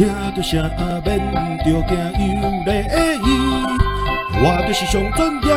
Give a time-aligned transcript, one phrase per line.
[0.00, 0.58] 听着声
[1.04, 1.20] 免
[1.58, 2.32] 着惊有
[2.64, 2.70] 礼
[3.20, 3.28] 仪，
[4.32, 5.48] 我就是上专业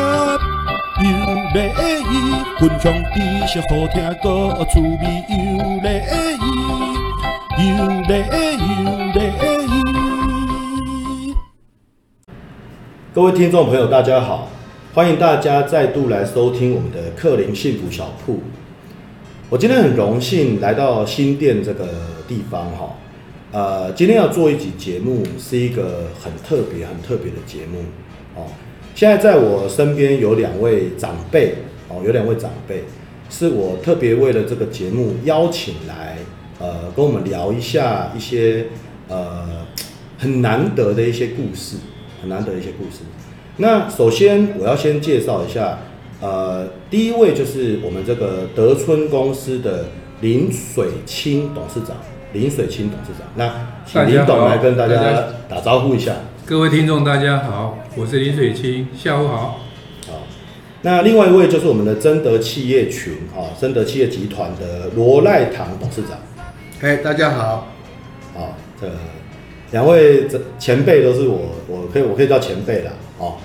[1.00, 1.08] 有
[1.54, 1.56] 礼
[2.10, 2.12] 仪，
[2.60, 3.16] 分享知
[3.48, 4.28] 识好听个
[4.66, 5.32] 趣味有
[5.80, 5.88] 礼
[6.44, 6.44] 仪，
[7.70, 7.72] 有
[8.02, 8.12] 礼
[8.60, 8.68] 有
[9.14, 9.18] 礼
[11.30, 11.32] 仪。
[13.14, 14.48] 各位听众朋友，大家好，
[14.92, 18.42] 欢迎大家再度来收听我们的克林幸福小铺。
[19.48, 21.86] 我今天很荣幸来到新店这个
[22.28, 22.90] 地方哈。
[23.54, 27.78] 呃，今天要做一集节目，是一个很特别、很特别的节目
[28.34, 28.48] 哦。
[28.96, 31.54] 现在在我身边有两位长辈
[31.88, 32.82] 哦，有两位长辈，
[33.30, 36.18] 是我特别为了这个节目邀请来，
[36.58, 38.66] 呃，跟我们聊一下一些
[39.08, 39.64] 呃
[40.18, 41.76] 很难得的一些故事，
[42.20, 43.02] 很难得的一些故事。
[43.58, 45.78] 那首先我要先介绍一下，
[46.20, 49.84] 呃，第一位就是我们这个德春公司的
[50.22, 51.96] 林水清董事长。
[52.34, 54.96] 林水清董事长，那请林董来跟大家
[55.48, 56.16] 打招呼一下。
[56.44, 59.60] 各位听众，大家好，我是林水清，下午好。
[60.08, 60.14] 好，
[60.82, 66.18] 那另外一位就是我们的真德企业群啊，真德企业集团的罗赖堂董事长。
[66.80, 67.68] 嘿，大家好。
[68.34, 68.88] 好，这
[69.70, 70.26] 两位
[70.58, 71.38] 前辈都是我，
[71.68, 73.36] 我可以我可以叫前辈了哦。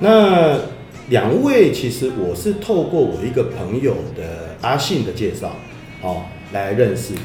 [0.00, 0.58] 那
[1.10, 5.52] 两位其实我是透过我一个朋友的阿信的介绍
[6.02, 7.20] 哦来认识的。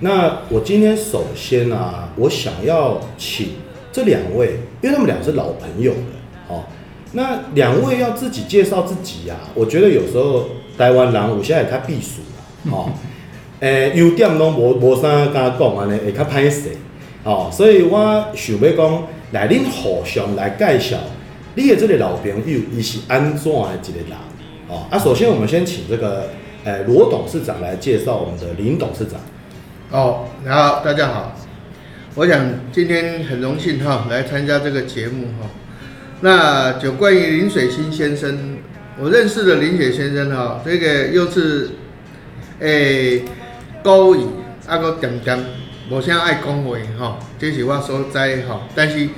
[0.00, 3.48] 那我今天首先啊，我想要请
[3.90, 5.98] 这两位，因为他们俩是老朋友了，
[6.48, 6.62] 哦，
[7.14, 9.50] 那两位要自己介绍自己呀、啊。
[9.54, 12.92] 我觉得有时候台湾人有些太避暑了，哦，
[13.58, 16.76] 诶， 优点拢无无啥敢讲安尼，会较歹势，
[17.24, 19.02] 哦，所以我想要讲
[19.32, 20.96] 来恁互相来介绍，
[21.56, 24.16] 你的这个老朋友伊是安怎的一个人，
[24.68, 26.28] 哦，啊，首先我们先请这个
[26.62, 29.18] 诶罗董事长来介绍我们的林董事长。
[29.90, 31.34] 哦，好，大家好。
[32.14, 32.38] 我想
[32.70, 35.48] 今天很荣幸哈来参加这个节目哈。
[36.20, 38.58] 那就关于林水清先生，
[38.98, 41.70] 我认识的林水先生哈，这个又是
[42.58, 43.24] 诶
[43.82, 44.26] 高语
[44.66, 45.42] 啊个点点，
[45.90, 48.68] 无啥爱讲话哈，这是我所在哈。
[48.74, 49.08] 但是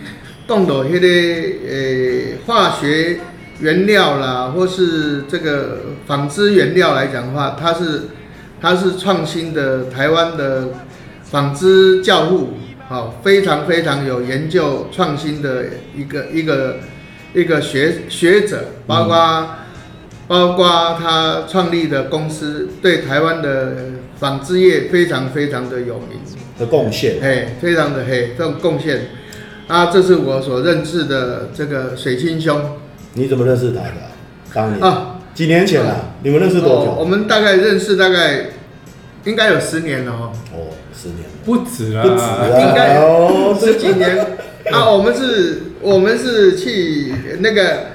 [0.47, 3.19] 动到迄个诶化学
[3.59, 8.03] 原料啦，或是这个纺织原料来讲的话，它是。
[8.61, 10.69] 他是创新的台湾的
[11.25, 12.51] 纺织教父，
[12.89, 15.65] 好，非常非常有研究创新的
[15.97, 16.77] 一个一个
[17.33, 19.49] 一个学学者，包括、嗯、
[20.29, 23.77] 包括他创立的公司，对台湾的
[24.19, 26.19] 纺织业非常非常的有名
[26.59, 29.09] 的贡献，嘿，非常的嘿这种贡献，
[29.69, 32.77] 啊，这是我所认识的这个水清兄。
[33.15, 33.93] 你怎么认识他的？
[34.53, 35.10] 当年啊。
[35.35, 36.91] 几年前了、啊，嗯、你们认识多久？
[36.91, 38.47] 哦、我们大概认识大概
[39.25, 40.33] 应该有十年了哦。
[40.53, 40.57] 哦，
[40.95, 44.19] 十年不止啊，不止啊，应该有十几年
[44.71, 44.91] 啊。
[44.91, 47.87] 我们是，我们是去那个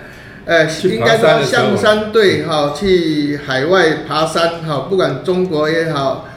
[0.45, 6.27] 呃，应该说象山队哈，去海外爬山哈，不管中国也好，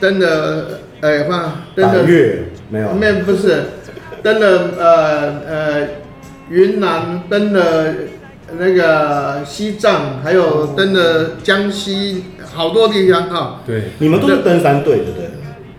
[0.00, 2.02] 登的呃，放登的
[2.70, 3.64] 没有，没有不是
[4.22, 5.88] 登的呃呃
[6.48, 7.94] 云南登的。
[8.58, 13.62] 那个西藏，还有登的江西好多地方哈。
[13.66, 15.30] 对，你们都是登山队，对不对？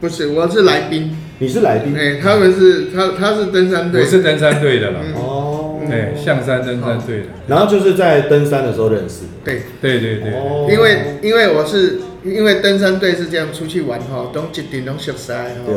[0.01, 1.17] 不是，我是来宾。
[1.39, 1.95] 你是来宾？
[1.97, 4.01] 哎，他们是他他是登山队。
[4.01, 4.99] 我是登山队的了。
[5.15, 5.79] 哦。
[5.89, 7.25] 哎，象山登山队的。
[7.47, 9.29] 然后就是在登山的时候认识的。
[9.45, 10.33] 对对对对。
[10.33, 10.67] 哦。
[10.69, 15.45] 因为因为我是因为登山队是这样出去玩哈，都一定拢熟悉哈。
[15.65, 15.75] 对。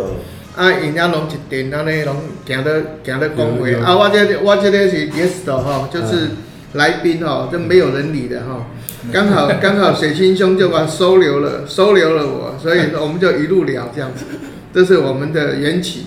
[0.56, 3.86] 啊，人家拢一定，安尼拢行得行得讲话。
[3.86, 6.30] 啊，我这我这个是 guest 哈，就是。
[6.74, 8.66] 来宾哦，就没有人理的哈，
[9.12, 14.24] 刚好 刚好水清兄就把收留了，收留了我，所以我们就一路聊这样子，
[14.72, 16.06] 这是我们的缘起。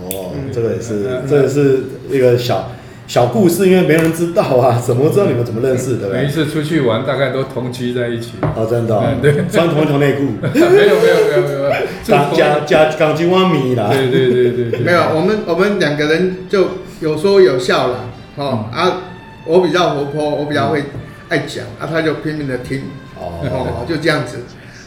[0.00, 2.70] 哦，这个也是，这个是一个小
[3.08, 6.08] 小故事，因为没人知道啊， 怎么知道你们怎么认识的？
[6.10, 8.34] 每一次出去玩，大概都同居在一起。
[8.54, 10.26] 哦，真的，对，穿同一条内裤。
[10.54, 11.72] 没有没有没有没有，
[12.04, 13.90] 加加加港金湾米啦。
[13.90, 16.68] 对对对对，没有，我们我们两个人就
[17.00, 19.02] 有说有笑了，哦啊。
[19.46, 20.82] 我比较活泼，我比较会
[21.28, 22.82] 爱讲，啊，他就拼命的听，
[23.16, 24.38] 哦，就这样子，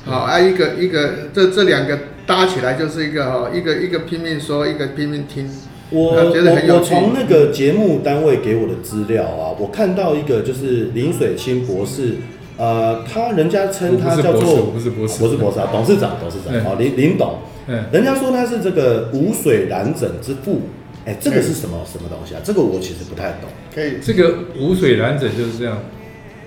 [0.06, 1.98] 好啊，一个一个，这这两个
[2.28, 5.50] 搭起来就是一个哈，一个一个拼命说，一个拼命听。
[5.92, 12.18] 我我我从那个节目单位给我的资料啊，我看到一个就是林水清博士，
[12.58, 15.60] 呃，他人家称他叫做不是博士，不是博士。
[15.60, 20.62] 啊，董事长，董事长，哦，林林董，嗯，人家说他是这个无水染整之父。
[21.06, 22.42] 哎，这个是什么什么东西啊？
[22.44, 23.50] 这个我其实不太懂。
[23.74, 25.78] 可以，这个无水染整就是这样。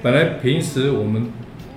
[0.03, 1.33] 本来平时我们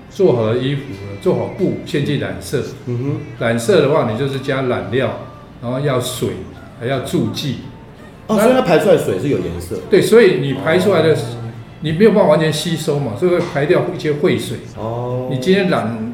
[0.10, 0.82] 做好的衣服，
[1.22, 2.64] 做好布，先去染色。
[2.86, 3.18] 嗯哼。
[3.40, 5.20] 染色的话，你就是加染料，
[5.62, 6.30] 然后要水，
[6.80, 7.58] 还要助剂。
[8.28, 9.78] 哦，所以它排出来水是有颜色。
[9.90, 11.16] 对，所以你排出来的，
[11.82, 14.58] 你没有办法完全吸收嘛，所以会排掉一些废水。
[14.78, 15.28] 哦。
[15.32, 16.14] 你今天染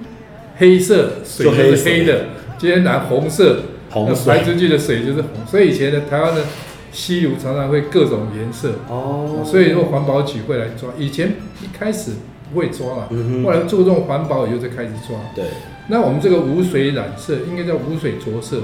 [0.58, 2.26] 黑色水就是黑的，
[2.58, 3.62] 今天染红色，
[3.92, 5.30] 红排出去的水就是红。
[5.46, 6.44] 所以以前的台湾的
[6.92, 8.74] 溪流常常会各种颜色。
[8.90, 9.44] 哦。
[9.46, 12.12] 所以说环保局会来抓，以前一开始
[12.52, 13.10] 不会抓了，
[13.44, 15.18] 后来注重环保以后才开始抓。
[15.36, 15.46] 对。
[15.88, 18.62] 那我们这个无水染色应该叫无水着色。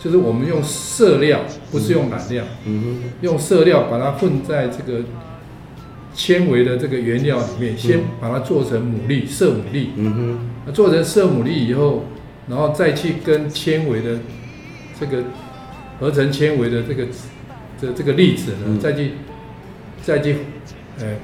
[0.00, 1.40] 就是我们用色料，
[1.72, 5.00] 不是用染料，嗯哼，用色料把它混在这个
[6.14, 12.04] 纤维的这个原料里面，先把它做成牡蛎色牡蛎，嗯哼，做成色牡蛎以后，
[12.48, 14.20] 然后再去跟纤维的
[15.00, 15.24] 这个
[16.00, 17.06] 合成纤维的这个
[17.80, 19.12] 这这个粒子呢，再去
[20.02, 20.36] 再去
[21.00, 21.16] 哎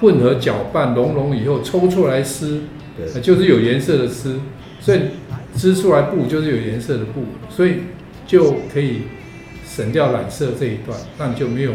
[0.00, 2.62] 混合搅拌熔融以后抽出来丝，
[2.96, 4.40] 对，就是有颜色的丝，
[4.80, 5.00] 所以
[5.56, 7.74] 织出来布就是有颜色的布，所以。
[8.28, 9.04] 就可以
[9.66, 11.72] 省掉染色这一段，那你就没有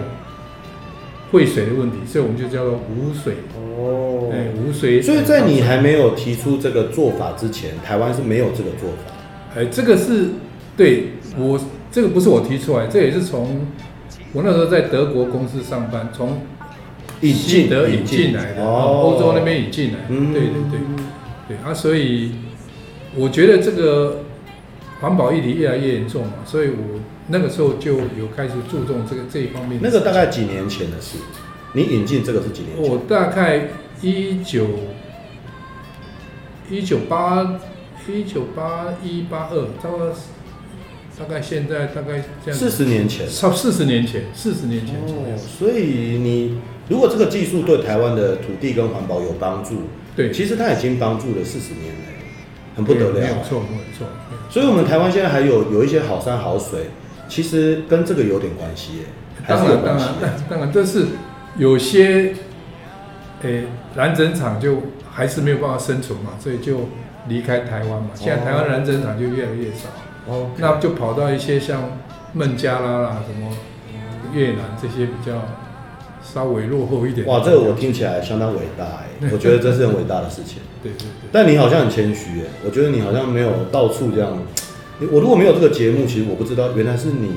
[1.32, 5.02] 会水的问题，所以我们就叫做无水哦，哎，无水。
[5.02, 9.14] 所以在你还没有提出这个做法之前，台湾是没有这个做法。
[9.56, 10.28] 哎，这个是
[10.78, 11.06] 对
[11.38, 11.60] 我
[11.92, 13.68] 这个不是我提出来，这也是从
[14.34, 16.42] 我那时候在德国公司上班，从
[17.22, 20.80] 引进德引进来的，欧洲那边引进来的，对对对
[21.48, 22.32] 对啊，所以
[23.16, 24.20] 我觉得这个。
[25.02, 26.98] 环保议题越来越严重嘛，所以我
[27.28, 29.78] 那个时候就有开始注重这个这一方面。
[29.84, 31.18] 那个大概几年前的事，
[31.74, 32.90] 你引进这个是几年前？
[32.90, 33.68] 我大概
[34.02, 34.66] 一九
[36.70, 37.60] 一九八
[38.08, 40.10] 一九八一八二，差不多
[41.20, 42.60] 大概现在大概这样。
[42.60, 45.36] 四十年前，差四十年前，四十年前左右。
[45.36, 49.84] 哦，所以你如果这个技术对台湾的土地跟环保有帮助，
[50.16, 52.00] 对，其实它已经帮助了四十年了。
[52.76, 54.08] 很不得了，没有错，没有错。
[54.50, 56.90] 所以，我们台湾现在还有有一些好山好水，
[57.30, 59.04] 其实跟这个有点关系耶。
[59.48, 60.10] 当然，当然，
[60.50, 61.06] 当然，但是
[61.56, 62.34] 有些，
[63.44, 63.66] 诶，
[63.96, 66.90] 染整厂就还是没有办法生存嘛，所以就
[67.28, 68.10] 离开台湾嘛。
[68.16, 70.03] 现在台湾染整厂就越来越少，哦，
[70.58, 71.98] 那就跑到一些像
[72.34, 73.56] 孟加拉啦、什么
[74.34, 75.42] 越南这些比较。
[76.26, 77.28] 稍微落后一点。
[77.28, 80.60] 哇，这个我听起来相当伟大哎，我觉得这是很伟大的事情。
[80.82, 81.30] 对 对对。
[81.34, 84.32] 但你好像很谦虚哎，我觉得你好像没有到处这样。
[85.12, 87.34] 我如果没有这个节目，其实我不知道原来是你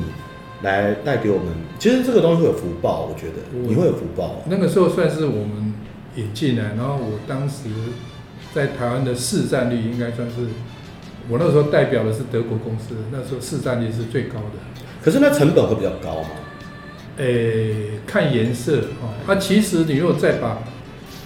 [0.62, 1.46] 来带给我们。
[1.80, 4.36] 其实这个东西会有福报，我觉得你会有福报。
[4.48, 5.74] 那个时候算是我们
[6.14, 7.64] 引进来，然后我当时
[8.54, 10.46] 在台湾的市占率应该算是，
[11.28, 14.58] 我那时候代表的是德国公司，那时候市占率是最高的。
[15.02, 16.28] 可是那成本会比较高吗？
[17.18, 17.74] 诶、欸，
[18.06, 19.14] 看颜色哦。
[19.26, 20.62] 那、啊、其实你如果再把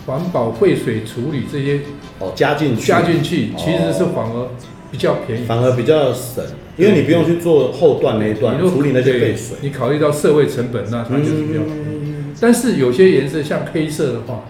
[0.07, 1.81] 环保废水处理这些
[2.19, 4.49] 哦加进去，加进去，其实是反而
[4.91, 6.45] 比较便宜，反而比较省，
[6.77, 9.57] 因为你不用去做后段那一段处理那些废水。
[9.61, 12.15] 你考虑到社会成本，那它就是比较便宜。
[12.41, 14.45] 但是有些颜色像黑色的话，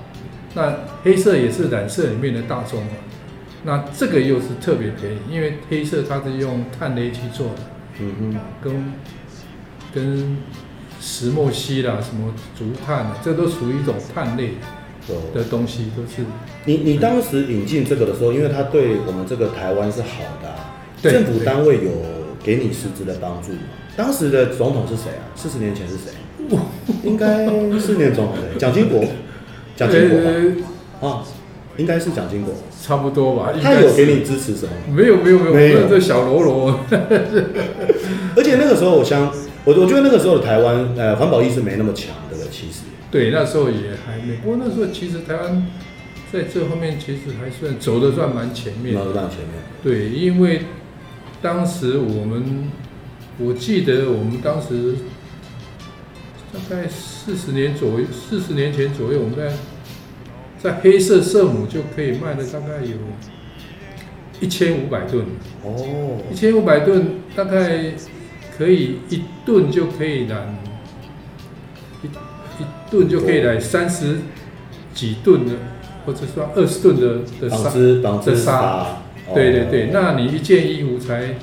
[0.54, 2.90] 那黑色也是染色里面的大宗嘛，
[3.64, 7.62] 那这个又是特别便宜，因为黑色它是用碳雷去做的，
[8.00, 8.92] 嗯哼，跟
[9.92, 10.36] 跟。
[11.02, 14.50] 石墨烯啦，什么竹炭啊，这都属于一种碳类
[15.32, 16.22] 的东西，都是。
[16.66, 21.90] 你你当时引进这个的时候，因为它对我们这个台湾是好的，啊，政府单位有
[22.44, 23.60] 给你实质的帮助吗？
[23.96, 25.24] 当时的总统是谁啊？
[25.34, 26.12] 四十年前是谁？
[27.02, 27.46] 应该
[27.78, 29.02] 四年总统，蒋经国，
[29.74, 31.24] 蒋经国啊，
[31.80, 33.52] 应该是蒋经国，差不多吧。
[33.62, 34.72] 他有给你支持什么？
[34.94, 36.80] 没有没有没有，没有这小喽啰。
[38.36, 39.32] 而且那个时候我想。
[39.62, 42.44] 我我觉得那个时候的台湾，呃，环保意识没那么强，的了？
[42.50, 44.36] 其实，对，那时候也还没。
[44.36, 45.66] 不过那时候其实台湾
[46.32, 49.04] 在这方面其实还算走的算蛮前面的。
[49.04, 49.62] 蛮前面。
[49.82, 50.62] 对，因为
[51.42, 52.70] 当时我们，
[53.38, 54.94] 我记得我们当时
[56.54, 59.52] 大概四十年左右，四十年前左右，我们在
[60.62, 62.96] 在黑色色母就可以卖了大概有
[64.40, 65.24] 一千五百吨。
[65.64, 66.18] 哦。
[66.30, 67.92] 一千五百吨大概。
[68.58, 70.54] 可以一吨就可以染，
[72.02, 74.18] 一一吨就可以染三十
[74.92, 75.54] 几吨的，
[76.04, 77.70] 或者说二十吨的的纱
[78.20, 78.98] 的纱。
[79.32, 81.36] 对对对，那你一件衣服才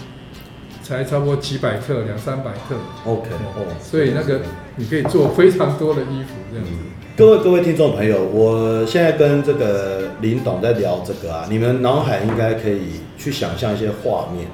[0.84, 2.76] 才差不多几百克，两三百克。
[3.06, 4.42] OK，哦所以那个
[4.76, 6.72] 你可以做非常多的衣服这样子。
[7.18, 14.46] 各位各位听众朋友，我现在跟这个林董在聊这个啊，你们脑海应该可以去想象一些画面。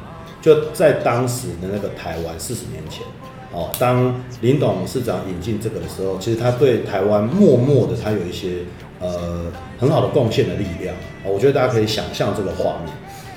[0.41, 3.05] 就在当时的那个台湾，四十年前，
[3.51, 8.59] 哦，当林董事长引进这个的时候，其实他对台湾默默的，他有一些
[9.01, 9.41] 呃
[9.77, 12.95] 很好的贡献的力量，我觉得大家可以想象这个画面。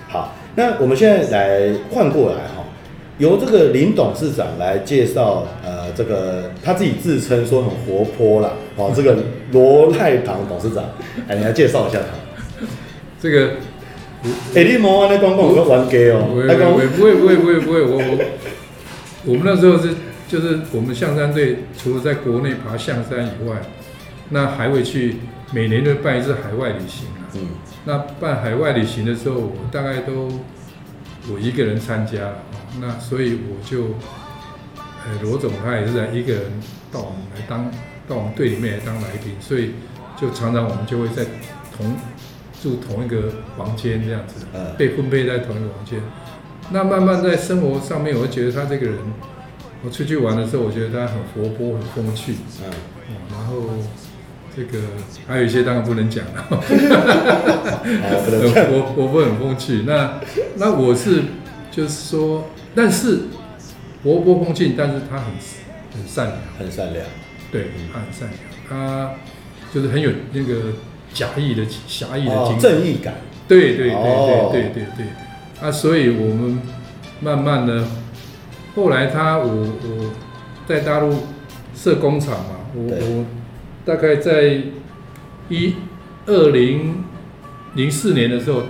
[0.08, 2.62] 好，那我们现在来换过来哈，
[3.18, 9.16] 由这个林董事长来介绍，呃，这个他自己自称说很活泼啦，哦， 这个
[9.52, 10.84] 罗赖堂董事长，
[11.26, 12.66] 哎，你来介绍一下他。
[13.20, 13.52] 这个，
[14.54, 16.28] 哎，你莫安尼讲讲，我玩 gay 哦。
[16.28, 18.24] 不会不会不会不会不会不会，我我
[19.24, 19.94] 我们那时候是
[20.28, 23.56] 就是我们象山队除了在国内爬象山以外，
[24.30, 25.16] 那还会去
[25.52, 27.24] 每年都办一次海外旅行啊。
[27.34, 27.40] 嗯。
[27.84, 30.28] 那办海外旅行的时候，我大概都
[31.32, 32.34] 我一个人参加。
[32.80, 33.94] 那所以我就，
[35.06, 36.42] 呃，罗总他也是在一个人
[36.90, 37.70] 到我们来当，
[38.08, 39.70] 到我们队里面来当来宾，所以
[40.20, 41.24] 就常常我们就会在
[41.76, 41.96] 同
[42.60, 44.44] 住同一个房间这样子，
[44.76, 46.00] 被分配在同一个房间。
[46.72, 48.96] 那慢慢在生活上面，我会觉得他这个人，
[49.84, 52.34] 我出去玩的时候，我觉得他很活泼、很风趣，
[52.64, 52.70] 嗯，
[53.30, 53.62] 然后
[54.56, 54.80] 这个
[55.28, 56.44] 还有一些当然不能讲了，
[58.72, 60.18] 我我不很风趣，那
[60.56, 61.22] 那我是
[61.70, 62.48] 就是说。
[62.78, 63.20] 但是
[64.06, 65.24] 活泼风趣，但是他很
[65.92, 67.04] 很善良，很善良，
[67.50, 69.10] 对，他很善良，他
[69.74, 70.74] 就是很有那个
[71.12, 73.14] 假意的侠义的精神，哦、正义感，
[73.48, 75.06] 对对对对对对对，对，
[75.60, 76.60] 啊，所以我们
[77.18, 77.84] 慢慢的，
[78.76, 80.12] 后来他我我
[80.68, 81.12] 在大陆
[81.74, 83.24] 设工厂嘛，我我
[83.84, 84.62] 大概在
[85.48, 85.74] 一
[86.26, 87.02] 二零
[87.74, 88.62] 零四年的时候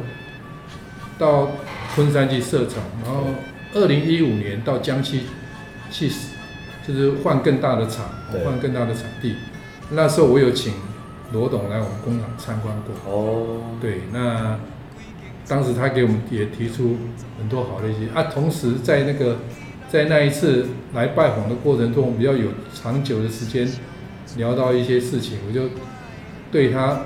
[1.18, 1.50] 到
[1.94, 3.26] 昆山去设厂，然后。
[3.76, 5.24] 二零一五年到江西
[5.90, 6.10] 去，
[6.86, 8.06] 就是换更大的厂，
[8.42, 9.36] 换更大的场地。
[9.90, 10.72] 那时候我有请
[11.32, 13.12] 罗董来我们工厂参观过。
[13.12, 14.58] 哦，对，那
[15.46, 16.96] 当时他给我们也提出
[17.38, 18.24] 很多好的一些啊。
[18.24, 19.36] 同时在那个
[19.90, 23.68] 在那一次来拜访的过程中，我比较有长久的时间
[24.36, 25.68] 聊到一些事情，我就
[26.50, 27.02] 对他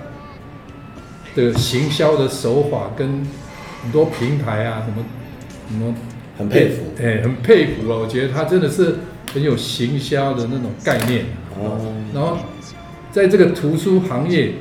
[1.34, 3.26] 的行销的手法跟
[3.82, 5.04] 很多平台啊什么
[5.68, 5.94] 什么。
[6.40, 7.98] 很佩服，哎、欸，很佩服了。
[7.98, 8.96] 我觉得他真的是
[9.32, 11.26] 很有行销的那种概念。
[11.58, 11.94] 哦。
[12.14, 12.38] 然后，
[13.12, 14.54] 在这个图书行业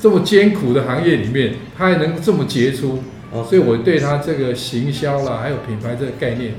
[0.00, 2.98] 这么艰苦的行业里面，他还能这么杰出。
[3.32, 3.44] 哦。
[3.48, 6.58] 所以我对他这个行销啦，还有品牌这个概念呢，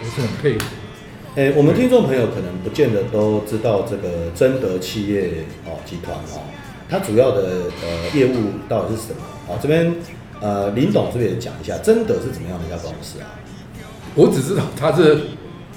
[0.00, 0.64] 我是很佩服。
[1.36, 6.42] 哎、欸，我们听众朋友可能不见得都知道这个真德企业哦集团哦，
[6.88, 9.20] 它主要的呃业务到底是什么？
[9.46, 9.94] 好，这边
[10.40, 13.30] 呃林董这边也讲一下，真德是怎么样的一家公司啊？
[14.18, 15.18] 我只知道他是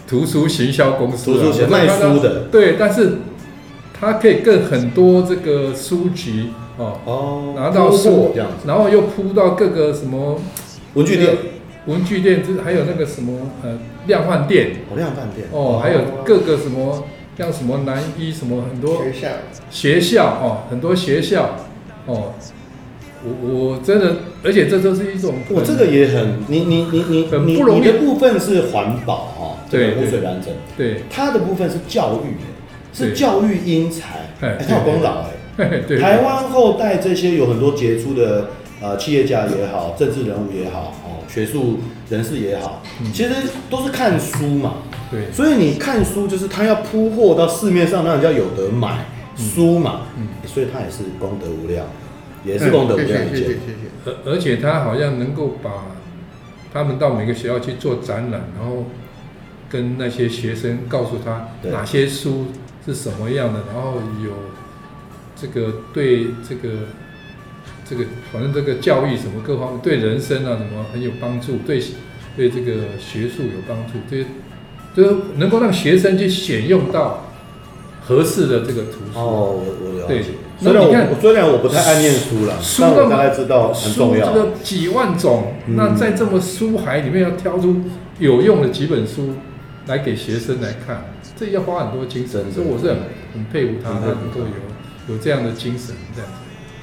[0.08, 3.20] 图书行销公司，图书卖书的，对，但是
[3.94, 10.42] 他可以跟很多这个书籍哦，哦，拿到书这样子，然后又铺到各个什么
[10.96, 11.38] 文具店，
[11.86, 17.04] 文具店，就是还有那个什么呃量贩店，哦量贩店，哦，还有各个什么
[17.38, 19.28] 像什么南一什么很多学校，
[19.70, 21.58] 学校哦，很多学校
[22.08, 22.34] 哦。
[23.24, 27.80] 我我真的，而且这都是一种，我这个也很，你你你你很不容易。
[27.80, 32.36] 你的部分是环保哈，对污水完整，对，它的部分是教育，
[32.94, 35.26] 是教育英才，哎，他有功劳
[35.58, 38.48] 哎，对， 台湾后代这些有很多杰出的
[38.82, 41.78] 呃企业家也好，政治人物也好，哦，学术
[42.10, 42.82] 人士也好，
[43.14, 43.30] 其实
[43.70, 44.78] 都是看书嘛，
[45.12, 49.06] 对，所以你看书就是他要铺货到市面上，让人家有得买
[49.38, 51.86] 书嘛，嗯，所以他也是功德无量。
[52.44, 53.92] 也是功德无量，谢谢谢谢。
[54.06, 55.86] 而而且他好像能够把
[56.74, 58.86] 他们到每个学校去做展览，然后
[59.70, 62.48] 跟那些学生告诉他哪些书
[62.86, 64.32] 是什么样的，然后有
[65.36, 66.70] 这个对这个
[67.88, 71.82] 这个反正这个教育什么各方面对人生啊什么很有帮助，对
[72.36, 74.26] 对这个学术有帮助，对，
[74.96, 77.28] 就能够让学生去选用到
[78.04, 79.20] 合适的这个图书。
[79.20, 80.08] 哦，我我了解。
[80.08, 80.24] 对
[80.62, 84.28] 虽然我虽然我不太爱念书了，但我大概知道很重要。
[84.28, 87.82] 书这个几万种，嗯、那在这么书海里面要挑出
[88.20, 89.34] 有用的几本书
[89.88, 92.52] 来给学生来看，这要花很多精神。
[92.52, 92.98] 所以我是很
[93.34, 96.38] 很佩服他，他能够有有这样的精神这样子。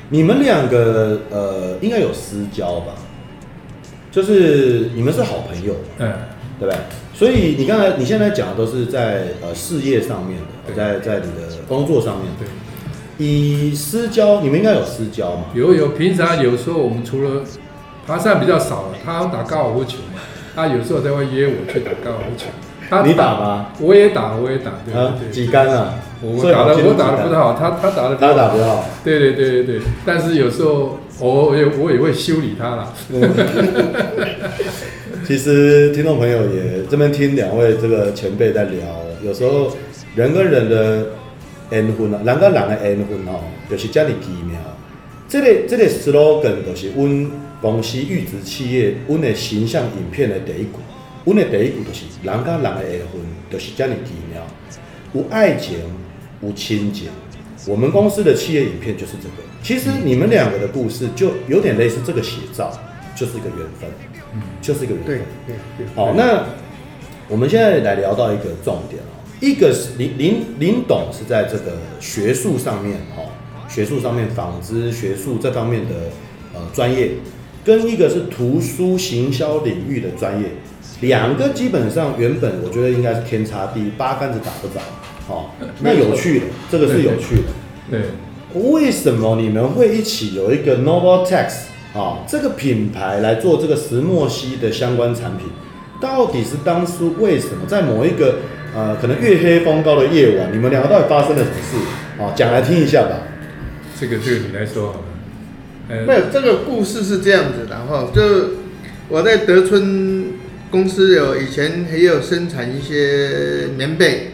[0.09, 2.95] 你们两个呃，应该有私交吧？
[4.11, 6.13] 就是你们是好朋友，嗯，
[6.59, 6.77] 对不对？
[7.15, 12.49] 所以你刚才你现在讲的都是在呃事业上面的，在在你的工作上面对。
[13.19, 15.47] 以私交，你们应该有私交嘛？
[15.53, 17.43] 有有，平常有时候我们除了
[18.07, 20.21] 爬山比较少了，他打高尔夫球嘛，
[20.55, 22.47] 他有时候他会约我去打高尔夫球。
[22.89, 23.67] 他你打吗？
[23.81, 25.31] 我也打，我也打，对对对。
[25.31, 25.95] 几杆啊？
[26.23, 28.85] 我打的我打的不太好，他他打的他打的好。
[29.05, 32.95] 对对对对对，但是有时候我也我也会修理他啦。
[35.27, 38.81] 其实听众朋友也这边听两位这个前辈在聊，
[39.23, 39.71] 有时候
[40.15, 41.07] 人跟人的。
[41.71, 44.59] 缘分啊，人跟人的缘分吼，就是这么奇妙。
[45.29, 50.71] 这个这个 slogan 就是阮公司玉植企业阮的形象影片的第一句。
[51.25, 53.21] 阮的第一句就是人甲人的缘分，
[53.51, 54.43] 就是这么奇妙，
[55.13, 55.79] 有爱情，
[56.41, 57.09] 有亲情。
[57.67, 59.35] 我们公司的企业影片就是这个。
[59.63, 62.73] 其实你们两个的故事就有点类似这个写照，
[63.15, 63.91] 就是一个缘分，
[64.33, 65.19] 嗯，就是一个缘分。
[65.47, 65.87] 对对对。
[65.95, 66.47] 好，那
[67.29, 73.31] 我们现在来聊到一个重点哦，一个是林林林董是在这个学术上面哦，
[73.69, 75.95] 学术上面纺织学术这方面的
[76.55, 77.13] 呃专业，
[77.65, 80.51] 跟一个是图书行销领域的专业，
[81.03, 84.81] 两个基本上原本我觉得应该是天差地，八竿子打不着。
[85.27, 87.53] 好，那有趣的，这个是有趣的。
[87.91, 88.01] 对，
[88.73, 91.53] 为什么你们会一起有一个 Novatex
[91.95, 95.47] 啊这个品牌来做这个石墨烯的相关产品？
[96.01, 98.37] 到底是当初为什么在某一个
[98.75, 102.23] 呃可能月黑风高的夜晚，你们两个到底发生了什么事？
[102.23, 103.23] 啊，讲来听一下吧。
[103.99, 105.05] 这个这个你来说好了。
[105.89, 108.21] 呃，没有，这个故事是这样子的哈，就
[109.09, 110.33] 我在德春
[110.71, 114.33] 公司有以前也有生产一些棉被。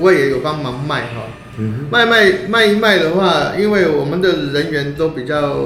[0.00, 1.28] 我也有帮忙卖哈，
[1.90, 5.56] 卖卖卖一卖的话，因为我们的人员都比较，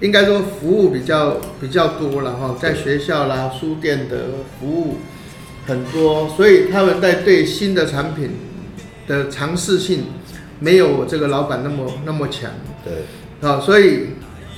[0.00, 4.16] 应该说服务比较比较多了哈，在学校啦、书店的
[4.58, 4.98] 服务
[5.66, 8.30] 很多，所以他们在对新的产品
[9.06, 10.06] 的尝试性
[10.58, 12.50] 没有我这个老板那么那么强。
[12.84, 14.08] 对，啊，所以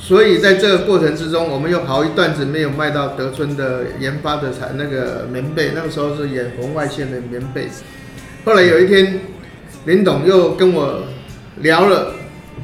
[0.00, 7.68] 所以在这个过程之中，我们有好一段子没有卖到德春的研发的产那个棉被，那个时候是演红外线的棉被。
[8.44, 9.20] 后来有一天，
[9.86, 11.04] 林董又跟我
[11.60, 12.14] 聊了，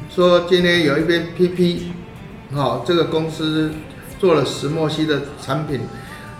[0.09, 1.91] 说今天有一篇 PP，
[2.53, 3.71] 好，这个公司
[4.19, 5.79] 做了石墨烯的产品，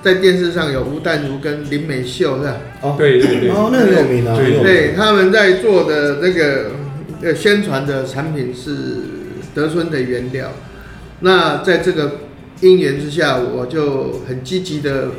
[0.01, 2.57] 在电视上有吴淡如跟林美秀是吧？
[2.81, 6.71] 哦，对对对，哦，那很有名啊，对，对，他们在做的那个
[7.21, 8.71] 呃宣传的产品是
[9.53, 10.51] 德春的原料。
[11.19, 12.21] 那在这个
[12.61, 15.09] 因缘之下，我就很积极的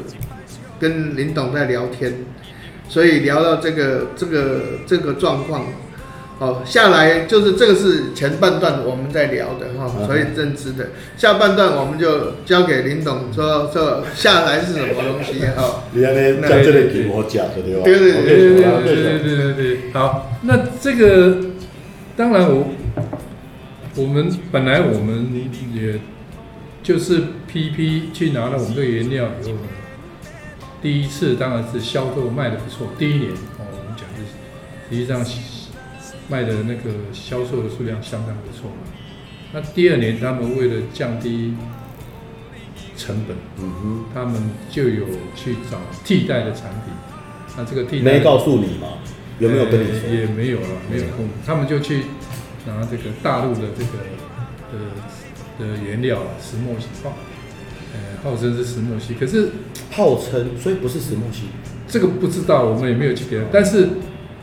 [0.80, 2.12] 跟林董在聊天。
[2.88, 5.64] 所以聊到这个这个这个状况，
[6.42, 15.84] 好，下来就是这个是前半段我们在聊的哈，所以认知的下半段我们就交给林董说说下来是什么东西哈。
[15.92, 17.82] 你那边在这里给我讲的对吧？
[17.84, 19.92] 对对对对对对对对对。
[19.92, 21.36] 好，那这个
[22.16, 22.72] 当然我
[23.94, 25.30] 我们本来我们
[25.72, 26.00] 也
[26.82, 29.58] 就是 PP 去拿了我们的原料以后。
[30.82, 34.24] 第一次当然是销售卖的不错，第一年哦，我们讲是
[34.90, 35.24] 实际上
[36.32, 38.70] 卖的那个销售的数量相当不错。
[39.52, 41.52] 那第二年他们为了降低
[42.96, 44.40] 成本，嗯哼，他们
[44.70, 45.04] 就有
[45.36, 46.94] 去找替代的产品。
[47.54, 48.88] 那这个替代没告诉你吗？
[49.38, 50.08] 有没有跟你说？
[50.08, 51.28] 也没有了，没有空。
[51.44, 52.04] 他们就去
[52.66, 53.92] 拿这个大陆的这个
[54.72, 54.78] 的
[55.58, 57.12] 的原料石墨烯矿。
[58.22, 59.50] 号称是石墨烯，可是
[59.90, 61.48] 号称，所以不是石墨烯。
[61.88, 63.44] 这个不知道，我们也没有去点。
[63.52, 63.88] 但是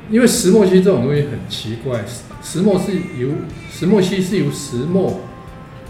[0.09, 2.03] 因为石墨烯这种东西很奇怪，
[2.43, 3.29] 石墨是由
[3.71, 5.21] 石墨烯是由石墨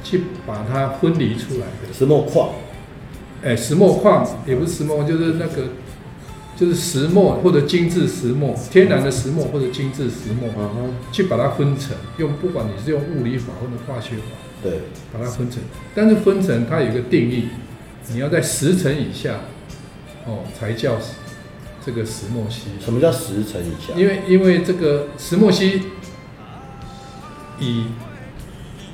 [0.03, 1.93] 去把它分离出来的。
[1.93, 2.51] 石墨矿，
[3.43, 5.69] 哎，石墨矿也不是石墨，就是那个
[6.57, 14.23] 就是石墨或者精致石墨，天然的石墨或者精致石墨，嗯，去把它分成，用不管你是用物理法或者化学法，
[14.61, 14.79] 对，
[15.13, 15.61] 把它分成。
[15.95, 17.45] 但是分成它有一个定义。
[18.11, 19.41] 你要在十层以下，
[20.25, 20.97] 哦，才叫
[21.85, 22.69] 这个石墨烯。
[22.79, 23.93] 什么叫十层以下？
[23.95, 25.81] 因为因为这个石墨烯，
[27.59, 27.85] 以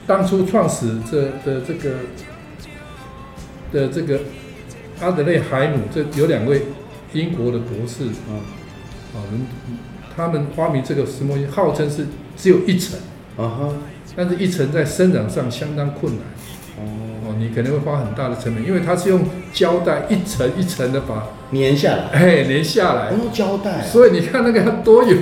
[0.07, 1.95] 当初创始这的这个
[3.71, 4.21] 的这个
[4.99, 6.63] 阿德勒海姆，这有两位
[7.13, 8.45] 英国的博士啊，
[9.13, 9.17] 啊，
[10.15, 12.99] 他们发明这个石墨烯，号称是只有一层，
[13.37, 13.73] 啊哈，
[14.15, 16.23] 但是一层在生长上相当困难。
[17.37, 19.21] 你可能会花很大的成本，因为它是用
[19.53, 23.11] 胶带一层一层的把粘下来，哎，粘下来。
[23.11, 25.17] 用胶带，所以你看那个它多有，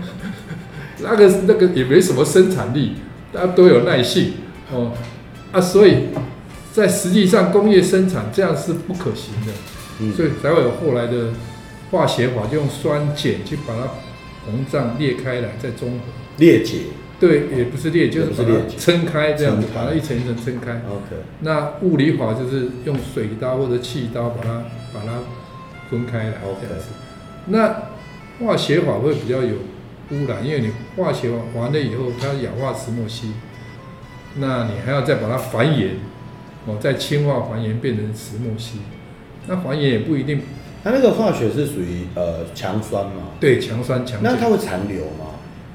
[1.02, 2.96] 那个那个也没什么生产力，
[3.32, 4.34] 大家都有耐性。
[4.72, 4.92] 哦
[5.52, 6.08] 啊，所以
[6.72, 9.52] 在实际上工业生产这样是不可行的，
[10.00, 11.32] 嗯，所以才会有后来的
[11.90, 13.82] 化学法，就用酸碱去把它
[14.46, 16.04] 膨胀裂开来，再中和。
[16.38, 16.78] 裂解。
[17.20, 20.72] 对，也不是裂，就是把它撑开这样子，把它一层一层撑开。
[20.88, 21.22] OK。
[21.40, 25.18] 那物理法就是用水刀或者气刀把它把它
[25.90, 26.86] 分开来这样子。
[27.46, 27.82] 那
[28.40, 29.56] 化学法会比较有
[30.12, 33.32] 污染，因为你化学完了以后，它氧化石墨烯，
[34.36, 35.96] 那你还要再把它还原，
[36.64, 38.78] 哦，再氢化还原变成石墨烯。
[39.46, 40.40] 那还原也不一定。
[40.82, 43.32] 它那个化学是属于呃强酸嘛？
[43.38, 44.32] 对，强酸强碱。
[44.32, 45.29] 那它会残留吗？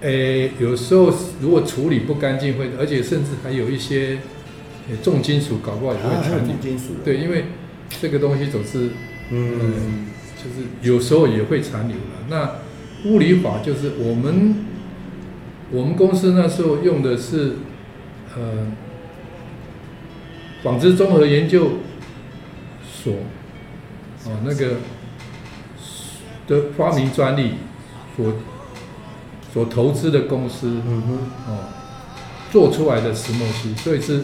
[0.05, 4.19] 诶，有时候如果处理不干净会，而且甚至还有一些
[5.01, 6.39] 重金属，搞不好也会残留。
[6.45, 6.93] 重金属。
[7.03, 7.45] 对，因为
[7.99, 8.91] 这个东西总是
[9.31, 10.05] 嗯，嗯，
[10.37, 12.27] 就是有时候也会残留了。
[12.29, 14.55] 那物理法就是我们
[15.71, 17.53] 我们公司那时候用的是
[18.35, 18.67] 呃
[20.61, 21.79] 纺织综合研究
[22.87, 23.13] 所
[24.25, 24.75] 哦那个
[26.47, 27.55] 的发明专利
[28.15, 28.33] 所
[29.55, 31.13] 所投资的公司，嗯哼，
[31.51, 31.57] 哦
[32.51, 34.21] 做出来的石墨烯，所以是。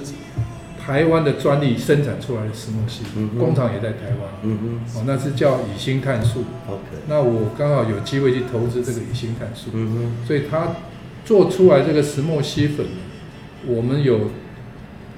[0.83, 4.29] 台湾的专利生产出来的石墨烯，嗯、工厂也在台湾。
[4.41, 6.43] 嗯哼，哦，那是叫乙锌碳素。
[6.67, 9.69] OK，那我刚好有机会去投资这个乙锌碳素。
[9.73, 10.69] 嗯哼，所以它
[11.23, 12.87] 做出来这个石墨烯粉，
[13.67, 14.31] 我们有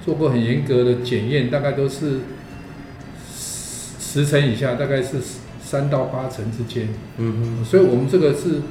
[0.03, 2.19] 做过很严格的检验，大概都是
[3.33, 5.15] 十层以下，大概是
[5.63, 6.89] 三到八层之间。
[7.17, 8.61] 嗯哼，所以我们这个是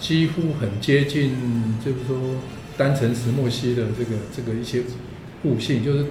[0.00, 1.32] 几乎很接近，
[1.84, 2.16] 就是说
[2.76, 4.82] 单层石墨烯的这个这个一些。
[5.40, 6.02] 固性就是，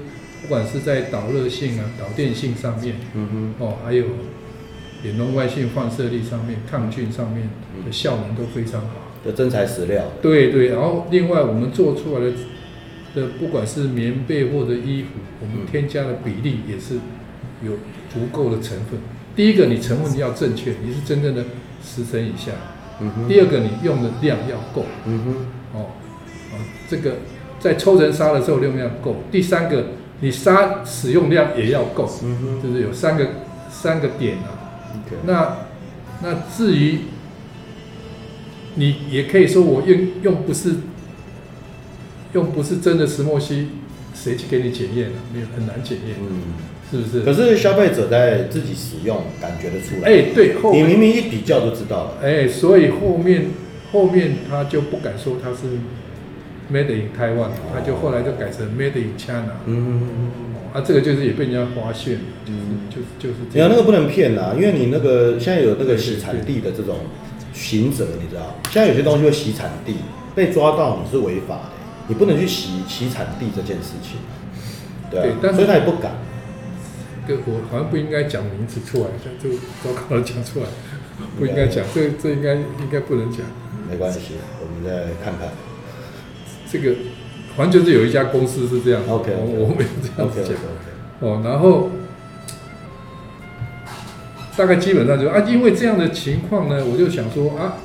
[0.41, 4.05] 不管是在导热性啊、导电性上面，嗯哼，哦，还有
[5.03, 7.49] 远红外线放射力上面、抗菌上面
[7.85, 9.11] 的效能都非常好。
[9.25, 10.13] 的真材实料。
[10.21, 12.31] 对对，然后另外我们做出来的
[13.13, 15.09] 的不管是棉被或者衣服，
[15.41, 16.95] 我们添加的比例也是
[17.61, 17.73] 有
[18.09, 18.97] 足够的成分。
[19.35, 21.43] 第一个，你成分要正确，你是真正的
[21.83, 22.53] 十层以下。
[23.27, 24.85] 第二个，你用的量要够。
[25.05, 25.35] 嗯哼。
[25.73, 25.85] 哦，
[26.51, 26.55] 哦，
[26.89, 27.15] 这个。
[27.59, 29.87] 在抽成纱的时候量要够，第三个
[30.19, 33.27] 你纱使用量也要够，嗯哼，就是有三个
[33.67, 34.85] 三个点啊。
[35.25, 35.57] 那
[36.21, 36.99] 那至于
[38.75, 40.75] 你也可以说我用用不是
[42.33, 43.69] 用不是真的石墨烯，
[44.13, 45.17] 谁去给你检验啊？
[45.33, 46.41] 没有很难检验，嗯，
[46.91, 47.21] 是不是？
[47.21, 53.47] 可是消费者在自己使用感觉得出来，哎、欸，对，你明明一比较就知道了，哎、欸，所以后面
[53.91, 55.77] 后面他就不敢说他是。
[56.69, 59.55] Made in Taiwan，他就后来就改成 Made in China。
[59.67, 60.01] 嗯，
[60.73, 63.69] 啊，这个就是也被人家发现，嗯，就是就是这样。
[63.69, 66.97] 你那个不能骗啊，因为你那个现在有那个洗产地的这种
[67.53, 68.53] 行者，你知道？
[68.69, 69.95] 现在有些东西会洗产地，
[70.35, 71.69] 被抓到你是违法的，
[72.09, 74.19] 你不能去洗洗产地这件事情。
[75.09, 76.11] 对，对，但是所以他也不敢。
[77.27, 80.67] 这我好像不应该讲名字出来，像就糟糕了讲出来，
[81.37, 83.41] 不应该讲，这这应该应该不能讲。
[83.89, 85.49] 没关系，我们再看看。
[86.69, 86.95] 这个
[87.57, 90.53] 完全是有一家公司是这样，OK，我没有这样子讲。
[90.53, 90.57] Okay.
[91.19, 91.89] 哦，然后
[94.55, 97.77] 大概基本上就啊，因为这样的情况呢，我就想说啊，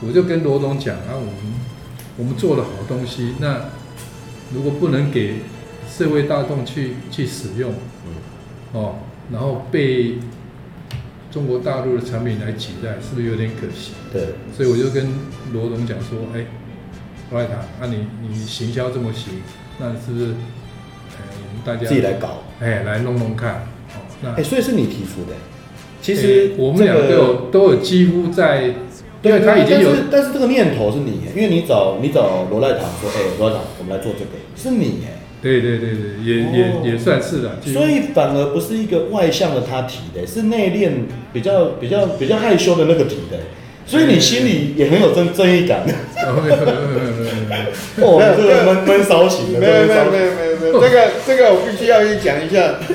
[0.00, 1.34] 我就跟罗总讲啊，我们
[2.18, 3.64] 我们做了好东西，那
[4.54, 5.40] 如果不能给
[5.90, 7.72] 社会大众去去使用，
[8.76, 8.96] 哦，
[9.32, 10.18] 然后被
[11.30, 13.92] 中国大陆的产品来取代，是不是有点可惜？
[14.12, 15.08] 对，所以我就跟
[15.52, 16.44] 罗总讲说，哎。
[17.28, 19.42] 我来谈，那、啊、你你行销这么行，
[19.80, 20.26] 那是不是？
[20.30, 21.26] 哎、
[21.64, 23.66] 大家自己来搞，哎，来弄弄看。
[23.88, 25.34] 哦，那哎，所以是你提出的。
[26.00, 28.72] 其实、这个、我们两个都有都有几乎在，
[29.20, 35.15] 对，对他已经有但，但是这个念头是你，因为你找你找罗赖堂说，哎，罗赖堂，我们来做这个，是你哎。
[35.42, 37.58] 对对对对，也、哦、也也算是的。
[37.64, 40.90] 所以反而不是一个外向的他提的，是内敛
[41.32, 43.38] 比较比较比较害羞的那个提的。
[43.86, 45.82] 所以你心里也很有正正义感。
[46.16, 49.60] 哦，没有没有没有没闷闷骚型的。
[49.60, 50.80] 没有没有没有没有没有。
[50.80, 52.74] 这个这个我必须要去讲一下。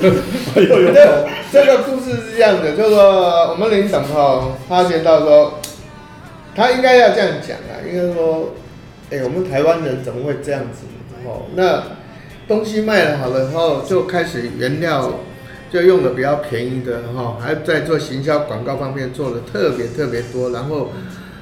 [0.52, 5.60] 这这个故事是这样的，就是说我们林总哈发现到说，
[6.54, 8.50] 他应该要这样讲啊，应该说，
[9.10, 10.84] 哎，我们台湾人怎么会这样子？
[11.24, 11.82] 哦，那
[12.52, 15.20] 东西卖了好了以后，就开始原料。
[15.72, 20.92] 就用的比较便宜的哈，还在做行销广告方面做的特别特别多，然后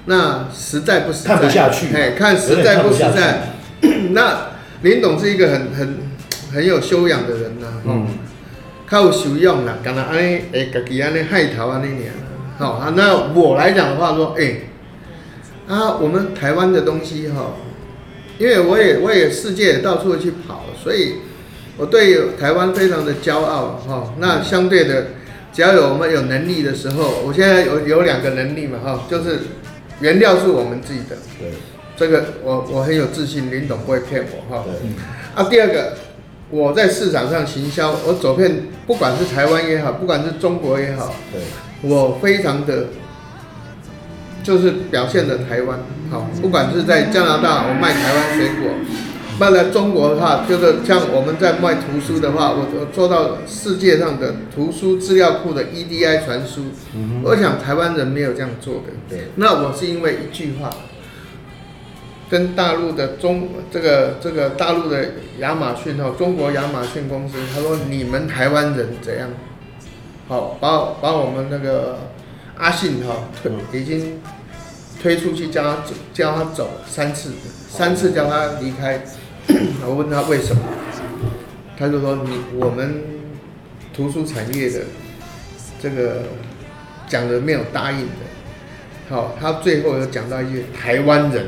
[0.05, 3.57] 那实在不实在，看不下去，哎，看实在不实在。
[4.15, 4.51] 那
[4.83, 5.97] 林董是一个很很
[6.55, 8.07] 很有修养的人呐，嗯，
[8.87, 12.13] 靠修养啦，干那安尼哎，自己安尼害头啊那年，
[12.57, 14.61] 好啊，那我来讲的话说，哎，
[15.67, 17.55] 啊，我们台湾的东西哈，
[18.41, 21.15] 因为我也我也世界到处去跑，所以。
[21.77, 25.07] 我对台湾非常的骄傲哈，那相对的，
[25.51, 29.39] 只要有我们有能力的时候，我现在有有两个能力嘛哈，就是
[30.01, 31.53] 原料是我们自己的，对，
[31.97, 34.67] 这个我我很有自信，林董不会骗我哈。
[35.35, 35.95] 啊，第二个，
[36.51, 41.41] 我在市场上行销，我走遍不管是台湾也好，不管是中国也好，对，
[41.89, 42.89] 我非常的，
[44.43, 45.79] 就是表现的台湾
[46.11, 48.71] 好，不管是在加拿大，我卖台湾水果。
[49.39, 56.65] 卖来中国的话，就是像我们在卖图书的话，我我做到世界上的图书资料库的 EDI 传输。
[56.95, 58.93] 嗯、我想台湾人没有这样做的。
[59.09, 59.31] 对。
[59.37, 60.69] 那我是因为一句话，
[62.29, 65.07] 跟大陆的中这个这个大陆的
[65.39, 69.27] 亚马逊哈，中国亚马逊公司，他说你们台湾人怎样？
[70.29, 70.69] 好，把
[71.01, 71.99] 把我们那个
[72.59, 73.25] 阿信哈
[73.73, 74.21] 已经
[75.03, 77.33] 推出去，叫他走，叫他走三次，
[77.69, 79.03] 三次叫他离开。
[79.87, 80.63] 我问他为什么，
[81.77, 83.03] 他就说你我们
[83.95, 84.81] 图书产业的
[85.81, 86.23] 这个
[87.09, 88.13] 讲的没有答应的。
[89.09, 91.47] 好，他最后又讲到一句台湾人，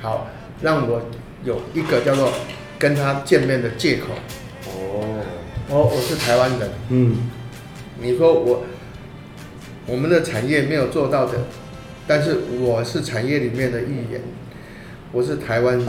[0.00, 0.26] 好，
[0.62, 1.02] 让我
[1.44, 2.32] 有一个叫做
[2.78, 4.06] 跟他见面的借口。
[4.66, 5.22] 哦，
[5.68, 6.70] 我我是台湾人。
[6.88, 7.16] 嗯。
[8.00, 8.64] 你说我
[9.86, 11.38] 我们的产业没有做到的，
[12.08, 14.22] 但是我是产业里面的一员，
[15.12, 15.86] 我是台湾人。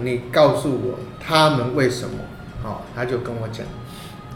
[0.00, 2.16] 你告诉我他们为什么？
[2.62, 3.66] 好，他就跟我讲，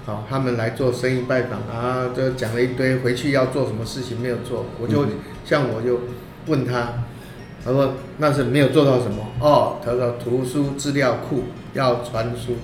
[0.04, 5.06] 好，他们来做生意拜访啊，就讲了一堆，回去要做什么事情没有做，我就
[5.44, 6.00] 像我就
[6.46, 7.04] 问他，
[7.64, 9.24] 他说那是没有做到什么？
[9.40, 12.56] 哦，他说图书资料库要传输。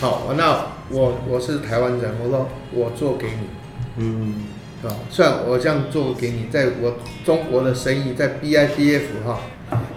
[0.00, 3.48] 好，那我我是台湾人，我说我做给你。
[3.98, 4.34] 嗯，
[4.84, 9.40] 啊，虽然我这样做给你，在我中国的生意，在 BIDF 哈，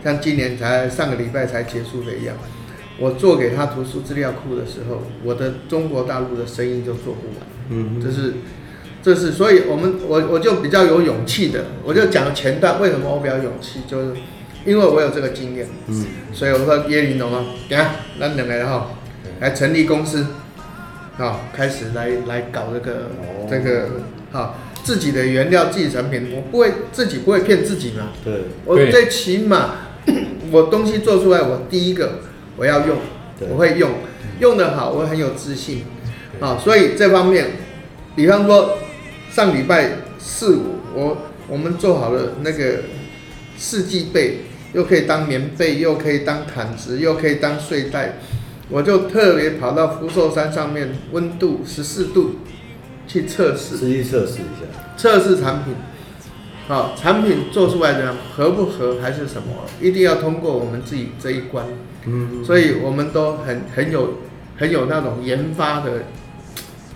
[0.04, 2.36] 像今年才上个礼拜才结束的一样，
[2.98, 7.48] 我做给他图书资料库的时候，我的中国大陆的生意就做不完。
[7.70, 8.34] 嗯，这是，
[9.04, 14.16] 这是，所以我们我我就比较有勇气的，我就讲前段为什么我比较勇气，就是
[14.66, 15.68] 因为我有这个经验。
[15.88, 18.92] 嗯，所以我说耶林龙啊，等下那两个哈，
[19.42, 20.26] 来成立公司。
[21.18, 23.90] 啊，开始来来搞这个、哦、这个，
[24.32, 24.58] 好，
[24.90, 28.08] 自己的原料、自己产品，我不会自己不会骗自己嘛。
[28.26, 29.76] 对，我最起码
[30.50, 32.22] 我东西做出来，我第一个
[32.58, 32.98] 我要用，
[33.52, 33.92] 我会用，
[34.40, 35.84] 用得好，我很有自信。
[36.40, 37.52] 啊，所以这方面，
[38.16, 38.80] 比方说
[39.30, 42.80] 上礼拜四五，我我们做好了那个
[43.60, 44.40] 四季被，
[44.74, 48.18] 又可以当棉被，又可以当毯子，又可以当睡袋。
[48.70, 52.38] 我就特别跑到福寿山上面，温度十四度，
[53.10, 55.74] 去测试，实际测试一下，测试产品，
[56.68, 61.66] 好，产品做出来的合不合还是什么，一定要通过我们自己这一关。
[62.06, 64.20] 嗯，所以我们都很很有
[64.58, 66.04] 很有那种研发的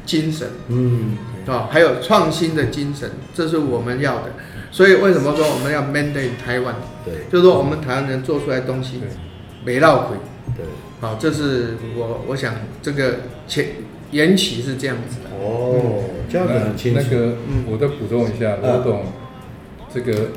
[0.06, 4.34] 精神，嗯，啊，还有创新的精神，这是我们要的。
[4.72, 6.76] 所以为什么说我们要 made in Taiwan？
[7.04, 9.02] 对，就是说我们台湾人做出来的东西
[9.66, 10.18] 没绕亏。
[10.56, 10.66] 对。
[11.02, 13.66] 好，这是我我想这个前
[14.12, 17.00] 缘起是这样子的哦，这样子很清楚。
[17.02, 19.04] 那个，嗯，我再补充一下，罗董，
[19.94, 20.30] 这个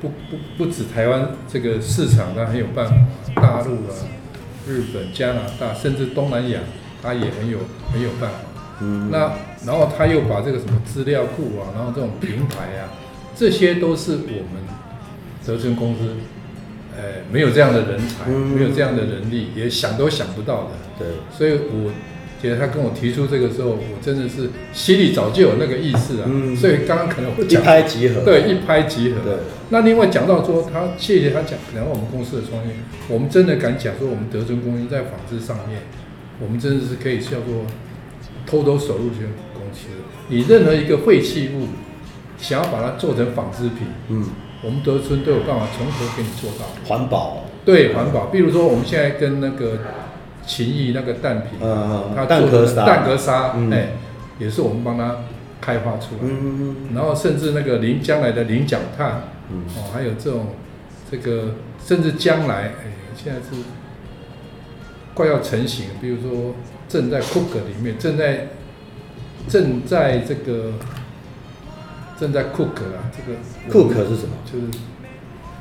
[0.00, 2.94] 不不不止台湾这个市场，它很有办法，
[3.34, 3.92] 大陆啊、
[4.66, 6.60] 日本、加拿大，甚至东南亚，
[7.02, 7.58] 它也很有
[7.92, 8.38] 很有办法。
[8.80, 9.32] 嗯，那
[9.66, 12.88] 然后他又把这个什么资料库啊，然后这种平台啊，
[13.36, 14.62] 这些都是我们
[15.44, 16.16] 德成公司。
[16.96, 20.70] 呃，没有这样的人才，嗯、没有这样的人力，也想都想不到的。
[20.98, 21.90] 对，所以我
[22.40, 26.26] 觉得他跟我提出这个时候，我真的是心里早就有那个意思啊。
[26.26, 28.22] 嗯，所以刚刚可能会一拍即合。
[28.24, 29.20] 对，一拍即合。
[29.24, 29.34] 对。
[29.68, 32.74] 那另外讲到说，他谢谢他讲，然后我们公司的创业，
[33.08, 35.82] 我们真的敢讲说，我们德尊公司在纺织上面，
[36.40, 37.66] 我们真的是可以叫做
[38.46, 39.88] 偷偷守入选公司。
[40.28, 41.68] 你任何一个废弃物，
[42.38, 44.24] 想要把它做成纺织品，嗯。
[44.62, 48.26] 我们德村都有办法从头给你做到环保，对环保。
[48.26, 49.78] 比如说，我们现在跟那个
[50.46, 53.92] 秦义那个蛋皮，嗯，他做的蛋壳沙，哎、
[54.38, 55.16] 也是我们帮他
[55.60, 56.20] 开发出来。
[56.22, 60.48] 嗯，然后甚至那个临将来的菱角炭，嗯，哦，还有这种
[61.10, 63.62] 这个，甚至将来，哎、欸，现在是
[65.14, 66.54] 快要成型，比如说
[66.88, 68.48] 正在 cook 里面，正在
[69.48, 70.72] 正在这个。
[72.20, 73.38] 正在 cook 啊，这个
[73.72, 74.34] cook 是什么？
[74.44, 74.66] 就是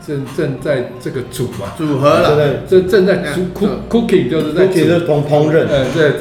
[0.09, 2.63] 正正在这个煮嘛，组合了。
[2.67, 5.67] 正正在煮 cook cooking，就是在其实烹烹饪。
[5.69, 6.11] 嗯，对，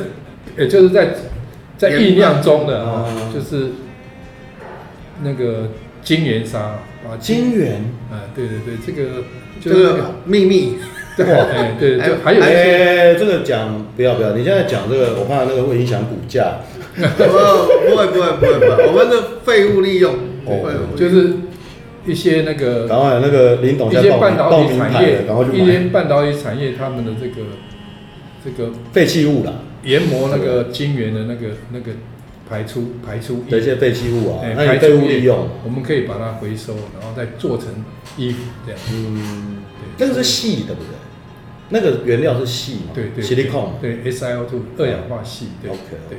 [0.59, 1.15] 也就是在
[1.79, 3.71] 在酝酿中的啊，就是
[5.23, 5.71] 那个
[6.03, 9.25] 金元沙啊，金元，啊，对对对，这个
[9.59, 10.77] 就是那个秘密。
[11.17, 16.59] 对，哎，对，就还有哎，这个讲不要不要，你现在讲这个，我怕那个 会影响股价。
[16.95, 21.33] 不会不会不会不会，我们的废物利用，哦，就是
[22.09, 27.47] 一些那个，然后那个林董一些半导体产业，一些半导体产业他们的这个
[28.45, 29.53] 这个废弃物啦，
[29.85, 31.93] 研磨那个晶圆的那个那个
[32.49, 37.67] 排出排出的一些废弃物啊，排出利用，我们可以把它回收，然后再做成
[38.17, 38.81] 衣服这样。
[38.93, 39.59] 嗯，
[39.99, 40.97] 对，那个是矽对不对？
[41.71, 42.93] 那个原料是细嘛？
[42.95, 46.19] 对对，silicon，对，SiO2 二氧化系，对，OK，对对。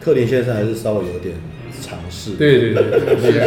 [0.00, 1.34] 克林先生还是稍微有点
[1.80, 2.32] 尝试。
[2.32, 3.40] 对对对对对对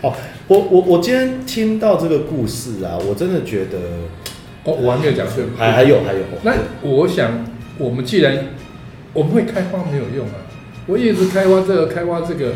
[0.00, 0.10] 对。
[0.10, 0.16] 好，
[0.48, 3.78] 我我我今天听到这个故事啊，我真的觉得，
[4.64, 6.20] 哦，我还没有讲完，还还有还有。
[6.42, 7.44] 那我想，
[7.78, 8.46] 我们既然
[9.12, 10.34] 我们会开花没有用啊，
[10.86, 12.54] 我一直开发这个，开发这个，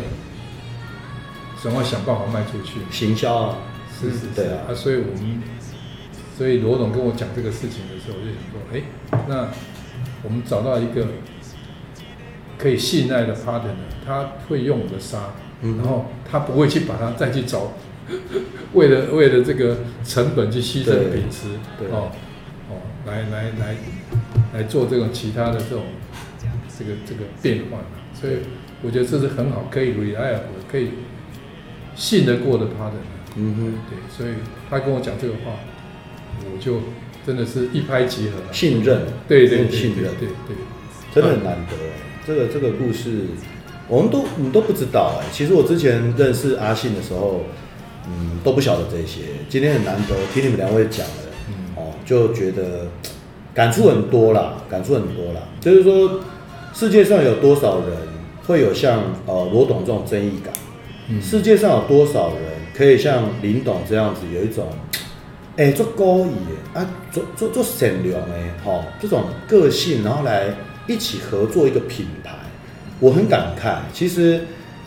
[1.61, 3.57] 想要想办法卖出去，行销啊，
[3.99, 5.41] 是是是，对啊，啊，所以我们，
[6.37, 8.81] 所以罗总跟我讲这个事情的时候，我就想说，哎，
[9.27, 9.49] 那
[10.23, 11.07] 我们找到一个
[12.57, 15.33] 可以信赖的 partner，他会用我的沙，
[15.65, 17.73] 嗯，然后他不会去把它再去找，
[18.73, 21.47] 为了为了这个成本去牺牲品质，
[21.79, 22.11] 对，哦
[22.69, 23.75] 哦，来来来
[24.53, 25.85] 来做这种其他的这种
[26.77, 27.79] 这个这个变换。
[28.13, 28.33] 所以
[28.83, 30.89] 我觉得这是很好，可以 reliable，可以
[31.95, 33.01] 信得过的 partner。
[33.35, 34.35] 嗯哼，对，所以
[34.69, 35.51] 他跟我讲这个话，
[36.45, 36.79] 我就
[37.25, 38.53] 真的是一拍即合了。
[38.53, 40.55] 信任，对对，信任，对对，
[41.13, 41.91] 真的很难得哎。
[42.25, 43.25] 这个这个故事，
[43.87, 45.25] 我们都你都不知道哎。
[45.31, 47.41] 其实我之前认识阿信的时候，
[48.07, 49.21] 嗯，都不晓得这些。
[49.49, 52.87] 今天很难得听你们两位讲了，嗯，哦，就觉得
[53.53, 55.41] 感触很多啦，感触很多啦。
[55.59, 56.21] 就是说，
[56.73, 58.15] 世界上有多少人？
[58.47, 60.53] 会有像呃罗董这种正义感，
[61.09, 62.37] 嗯、世界上有多少人
[62.75, 64.67] 可以像林董这样子有一种，
[65.57, 66.29] 哎做高义
[66.71, 70.53] 啊做做做善良哎哈这种个性，然后来
[70.85, 72.33] 一起合作一个品牌，
[72.99, 73.77] 我很感慨。
[73.93, 74.41] 其实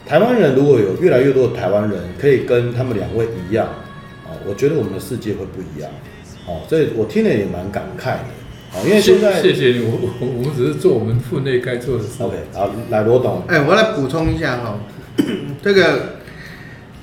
[0.06, 3.68] 台湾人如果有越来越多的台湾人可以跟他们两位一样，
[4.26, 5.90] 哦，我觉得我们的世界会不一样。
[6.46, 8.24] 哦，所以我听了也蛮感慨的。
[8.70, 12.22] 好，因为现在谢谢你，我我我们只是做我们分内该做的事。
[12.22, 14.78] OK，好，来罗董，哎，我来补充一下哈，
[15.62, 16.16] 这个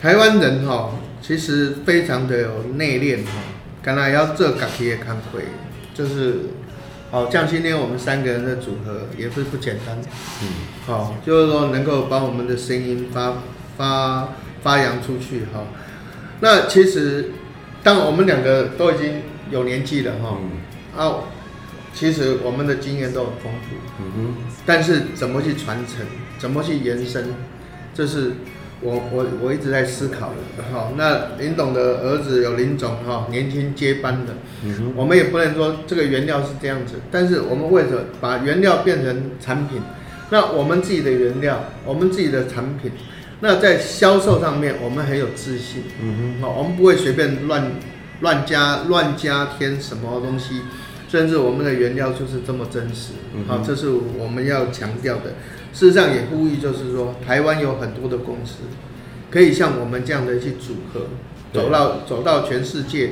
[0.02, 0.92] 台湾人哈，
[1.22, 3.32] 其实非常的有内敛哈，
[3.82, 5.42] 刚才要做感情也看会，
[5.94, 6.36] 就是
[7.16, 9.98] 好像今天我们三个人的组合也是不简单，
[10.44, 10.50] 嗯，
[10.86, 13.36] 好，就是说能够把我们的声音发
[13.78, 15.64] 发发扬出去哈，
[16.42, 17.32] 那其实
[17.82, 21.16] 当我们两个都已经有年纪了哈，嗯、啊。
[21.94, 26.06] 其实我们的经验都很丰富，嗯哼，但是怎么去传承，
[26.38, 27.34] 怎么去延伸，
[27.94, 28.34] 这是
[28.82, 30.64] 我我我一直在思考的。
[30.72, 34.34] 好，那林董的儿子有林总哈，年轻接班的，
[34.64, 39.82] 嗯，我们也不能说这个原料是这样子，但是我们为什么把原料变成产品，
[40.30, 42.92] 那我们自己的原料，我们自己的产品，
[43.40, 47.72] 那在销售上面我们很有自信，嗯哼，好，我们不会随便乱
[48.22, 50.62] 乱加乱加添什么东西。
[51.16, 53.14] 甚至我们的原料就是这么真实，
[53.48, 53.88] 好，这是
[54.20, 55.36] 我们要强调的。
[55.72, 58.56] 事实上也呼吁，就是说，台湾有很多的公司，
[59.32, 61.08] 可以像我们这样的去组合，
[61.54, 63.12] 走到走到全世界，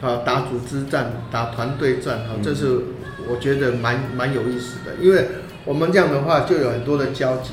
[0.00, 2.66] 好，打组织战，打团队战，好，这是
[3.28, 4.94] 我觉得蛮蛮有意思的。
[5.00, 5.26] 因为
[5.64, 7.50] 我们这样的话，就有很多的交集，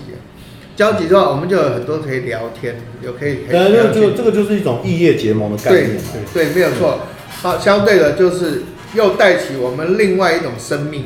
[0.76, 3.40] 交集的话，我们就有很多可以聊天，有可以。
[3.50, 6.02] 对，这个这个就是一种异业结盟的概念嘛。
[6.36, 7.00] 对对，没有错。
[7.42, 8.62] 好，相对的就是。
[8.94, 11.06] 又带起我们另外一种生命，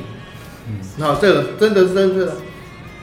[0.68, 2.34] 嗯，好，这个真的是真的，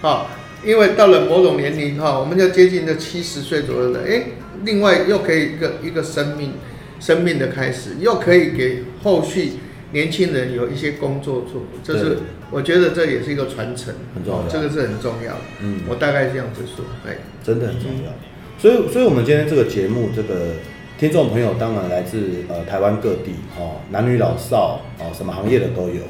[0.01, 0.31] 好，
[0.65, 4.23] 因为到了某种年龄哈，我们就接近这七十岁左右的，哎，
[4.65, 6.53] 另外又可以一个一个生命，
[7.01, 9.55] 生命的开始，又可以给后续
[9.93, 12.19] 年轻人有一些工作做，这是
[12.51, 18.13] 我觉得这也是一个传承，很重要，这个是很重要的，嗯，我大概这样子说，哎，真的很重要，
[18.59, 20.53] 所以，所以我们今天这个节目这个。
[20.99, 26.03] 听众朋友当然来自呃台湾各地哦，男女老少哦，什么行业的都有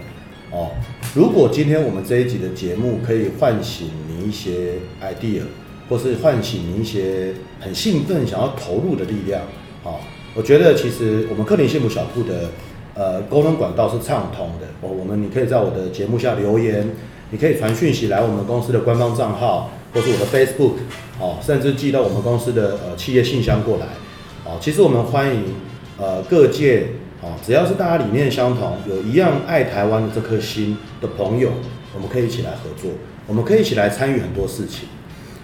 [0.50, 0.70] 哦。
[1.14, 5.42] 如果今天我们这一集的节目可以唤醒你一些 idea，
[5.90, 9.42] 或是唤醒你一些很兴奋想要投入的力量
[9.82, 9.96] 哦，
[10.34, 12.48] 我觉得其实我们克林幸福小铺的
[12.94, 14.88] 呃沟通管道是畅通的哦。
[14.88, 16.88] 我们你可以在我的节目下留言，
[17.28, 20.76] 你可以传讯息来我们公司的官方账号，或是我的 Facebook
[21.20, 23.88] 哦，甚至寄到我们公司的呃企业信箱过来。
[24.48, 25.44] 哦，其实我们欢迎，
[25.98, 26.86] 呃，各界
[27.20, 31.50] 哦，只要是大家理念相同，有一样爱台湾的这颗心的朋友，
[31.94, 32.90] 我们可以一起来合作，
[33.26, 34.88] 我们可以一起来参与很多事情。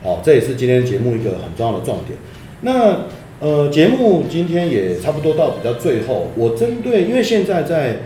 [0.02, 2.18] 哦，这也是今天节目一个很重要的重点。
[2.62, 3.00] 那
[3.40, 7.98] 呃，节目今天也差不多到比较最后，我针对，因为现在在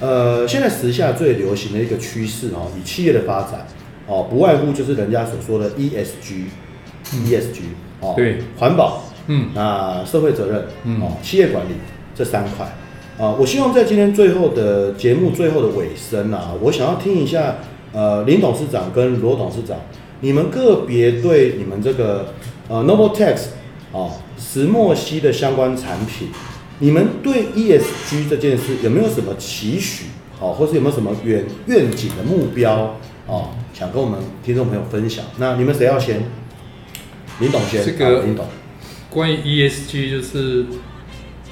[0.00, 3.66] 呃，现在时下最流行的一个趋势哦，以企业的发展
[4.06, 7.60] 哦，不外乎就是人家所说的 ESG，ESG
[8.00, 9.04] 哦，对，环保。
[9.28, 11.74] 嗯，那社会责任，嗯，哦，企业管理
[12.14, 12.66] 这三块，
[13.18, 17.56] 啊，我希望在今天最后的节目最后的尾声啊，我想要听一下，
[17.92, 19.76] 呃，林董事长跟罗董事长，
[20.20, 22.34] 你们个别对你们这个
[22.68, 23.48] 呃 Noble Tax
[23.92, 26.28] 哦石墨烯的相关产品，
[26.78, 30.06] 你们对 ESG 这件事有没有什么期许，
[30.40, 35.24] 哦，或是有没有什么远愿景的目标，哦，想跟我们听众朋友分享？
[35.36, 36.22] 那你们谁要先？
[37.40, 38.46] 林董先，这个林董。
[39.10, 40.66] 关于 ESG，就是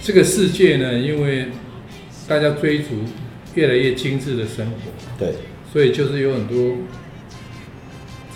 [0.02, 1.48] 这个世界呢，因为
[2.28, 2.88] 大家追逐
[3.54, 4.76] 越来越精致的生活，
[5.18, 5.34] 对，
[5.72, 6.76] 所以就是有很多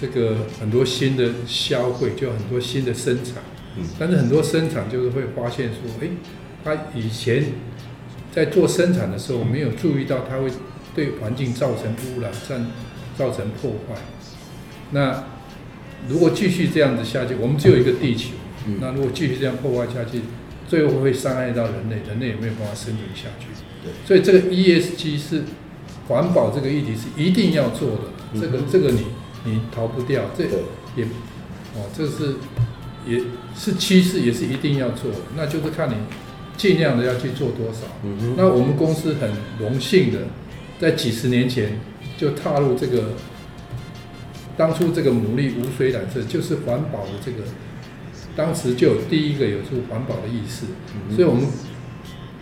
[0.01, 3.43] 这个很多新的消费，就很多新的生产。
[3.77, 6.09] 嗯，但是很多生产就是会发现说，哎，
[6.65, 7.45] 他以前
[8.33, 10.51] 在做生产的时候没有注意到，它会
[10.95, 12.57] 对环境造成污染，造
[13.17, 14.01] 造成破坏。
[14.93, 15.25] 那
[16.09, 18.31] 如果继续这样子下去，我们只有一个地球，
[18.71, 20.21] 嗯，那如果继续这样破坏下去，
[20.69, 23.47] 最后会伤害到人类，人类也没有办法生存下去。
[23.83, 25.43] 对，所以这个 ESG 是
[26.09, 29.07] 环保这个议题是一定要做的，这个这个你
[29.45, 30.59] 你逃不掉，这个
[30.97, 31.05] 也
[31.75, 32.37] 哦，这是。
[33.09, 33.19] 也
[33.57, 35.95] 是趋势，也是一定要做，那就是看你
[36.55, 37.87] 尽量的要去做多少。
[38.05, 38.35] 嗯哼。
[38.37, 40.19] 那我们公司很荣幸的，
[40.79, 41.81] 在几十年前
[42.19, 43.15] 就踏入这个，
[44.55, 47.39] 当初这个牡蛎无水染色就是环保的这个，
[48.41, 50.67] 当时就有第一个有这个环保的意识。
[51.15, 51.45] 所以我们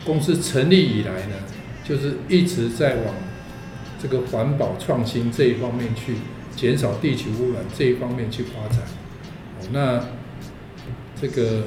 [0.04, 1.34] 公司成立以来呢，
[1.82, 3.14] 就是一直在往
[4.00, 6.14] 这个环保创新这一方面去，
[6.54, 8.84] 减少地球污染这一方面去发展。
[9.72, 10.04] 那。
[11.20, 11.64] 这个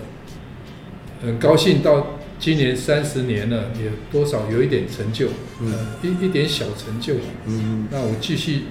[1.21, 5.27] 很高兴到今年三十年了，也多少有一点成就，
[5.59, 7.15] 嗯，一一点小成就，
[7.47, 8.61] 嗯，那我继续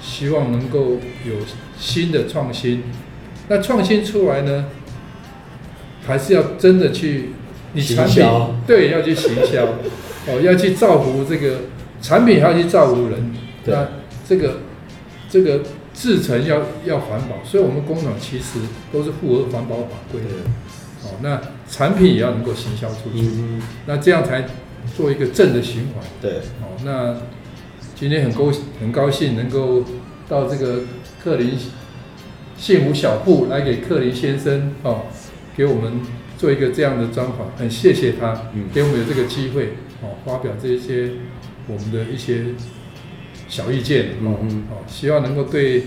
[0.00, 0.92] 希望能够
[1.26, 1.34] 有
[1.78, 2.84] 新的创新。
[3.48, 4.64] 那创新出来呢，
[6.06, 7.30] 还是要真的去
[7.72, 8.54] 你产品销。
[8.66, 9.64] 对要去行销，
[10.28, 11.62] 哦，要去造福这个
[12.00, 13.34] 产品，还要去造福人，
[13.66, 13.88] 那
[14.28, 14.58] 这个
[15.28, 15.60] 这个。
[15.96, 18.58] 制成要要环保，所以我们工厂其实
[18.92, 20.28] 都是符合环保法规的。
[21.04, 21.40] 哦，那
[21.70, 24.44] 产品也要能够行销出去，嗯、那这样才
[24.96, 26.04] 做一个正的循环。
[26.20, 27.16] 对，哦，那
[27.94, 28.50] 今天很高
[28.80, 29.84] 很高兴能够
[30.28, 30.80] 到这个
[31.22, 31.56] 克林
[32.58, 35.02] 幸福小铺来给克林先生哦，
[35.56, 36.00] 给我们
[36.38, 41.10] 做一个这样的专访，很谢谢他，给我们有这个机会哦，发表这些
[41.66, 42.46] 我们的一些。
[43.46, 45.84] 小意见，嗯嗯，好，希望能够对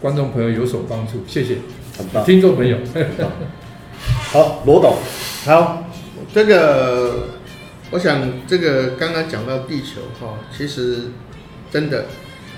[0.00, 1.56] 观众朋友有所帮助，谢谢，
[1.98, 2.78] 很棒，听众朋友，
[4.32, 4.96] 好，罗董，
[5.44, 5.84] 好，
[6.32, 7.30] 这个，
[7.90, 11.10] 我想这个刚刚讲到地球哈，其实
[11.70, 12.06] 真的，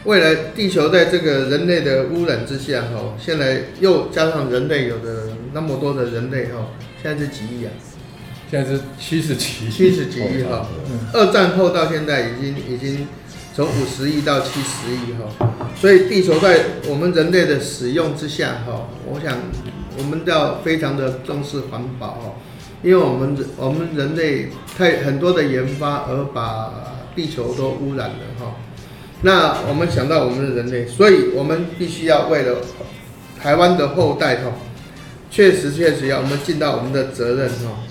[0.05, 6.69] 未来地球在这个人类的污染之下哈，现在又加上人类有的那么多的人类哈，
[7.03, 7.71] 现在是几亿啊？
[8.51, 10.67] 现在是七十几亿，七十几亿哈，
[11.13, 13.07] 二战后到现在已经已经。
[13.53, 19.39] 从五十亿到七十亿哈，所以地球在我们人类的使用之下哈，我想
[19.99, 22.35] 我们要非常的重视环保哈，
[22.81, 26.73] 因为我们我们人类太很多的研发而把
[27.17, 28.55] 地球都污染了哈。
[29.23, 32.59] 那我们想到我们的人类，所以我们必须要为了
[33.43, 34.53] 台湾的后代哈，
[35.31, 37.85] 确实确实要我们尽到我们的责任哈。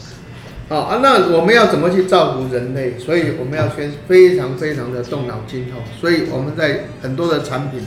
[0.67, 2.99] 好啊，那我们要怎么去造福人类？
[2.99, 5.77] 所以我们要先非常非常的动脑筋哈。
[5.99, 7.79] 所以我们在很多的产品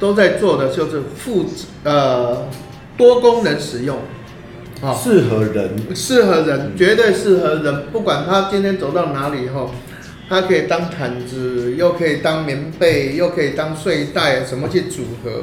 [0.00, 1.44] 都在做的就是复
[1.84, 2.48] 呃
[2.96, 3.98] 多功能使用，
[4.80, 7.86] 啊，适合人，适合人，绝对适合人。
[7.92, 9.70] 不管他今天走到哪里哈，
[10.26, 15.42] 它可以当毯子，又可以当棉被，又可以当睡袋，怎么去组合？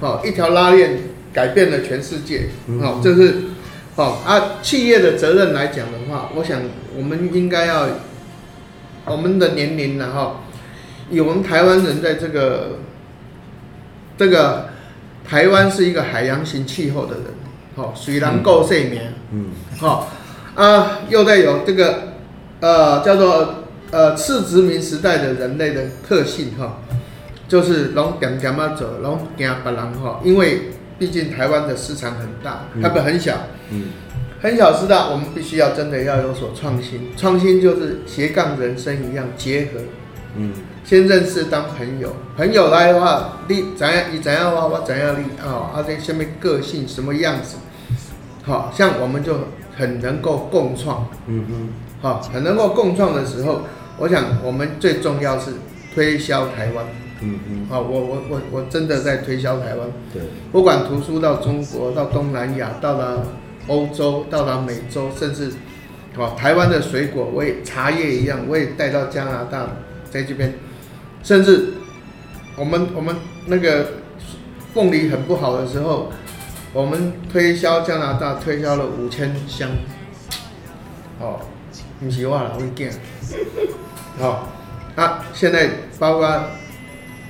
[0.00, 0.98] 好，一条拉链
[1.36, 2.48] 改变了全世界。
[2.80, 3.34] 好，这是。
[3.94, 6.60] 好啊，企业的责任来讲的话，我想
[6.94, 7.88] 我们应该要，
[9.06, 10.42] 我们的年龄呢，哈，
[11.08, 12.76] 以我们台湾人在这个，
[14.18, 14.66] 这个
[15.26, 17.24] 台湾是一个海洋型气候的人，
[17.74, 19.46] 好，水能够睡眠，嗯，
[19.78, 20.12] 好
[20.54, 22.12] 啊，又带有这个
[22.60, 26.82] 呃叫做呃次殖民时代的人类的特性，哈，
[27.48, 30.72] 就是拢点点啊走，拢惊别人哈，因为。
[30.98, 33.36] 毕竟台湾的市场很大，它不很小，
[33.70, 33.88] 嗯，
[34.40, 39.80] 很小是大，我们必须要真的要有所创新，创新就是斜杠人生一样结合，
[40.36, 40.52] 嗯，
[40.84, 47.56] 先认识当朋友，朋友来的话，你怎样你怎样话我怎样你啊，啊这下面个性什么样子，
[48.44, 49.38] 好像我们就
[49.76, 51.68] 很能够共创，嗯嗯，
[52.00, 53.60] 好，很能够共创的时候，
[53.98, 55.50] 我想我们最重要是
[55.94, 56.84] 推销台湾。
[57.22, 59.88] 嗯嗯，好，我我我我真的在推销台湾。
[60.12, 60.20] 对，
[60.52, 63.26] 不管图书到中国，到东南亚，到了
[63.68, 65.50] 欧洲，到了美洲，甚至，
[66.14, 69.66] 好，台湾的水果，我也茶叶一样，我也带到加拿大，
[70.10, 70.52] 在这边，
[71.22, 71.72] 甚至
[72.54, 73.86] 我们我们那个
[74.74, 76.12] 凤梨很不好的时候，
[76.74, 79.70] 我们推销加拿大，推销了五千箱。
[81.18, 81.40] 哦，
[81.98, 82.92] 不是我啦，我见。
[84.18, 84.48] 好，
[84.96, 86.28] 啊，现在包括。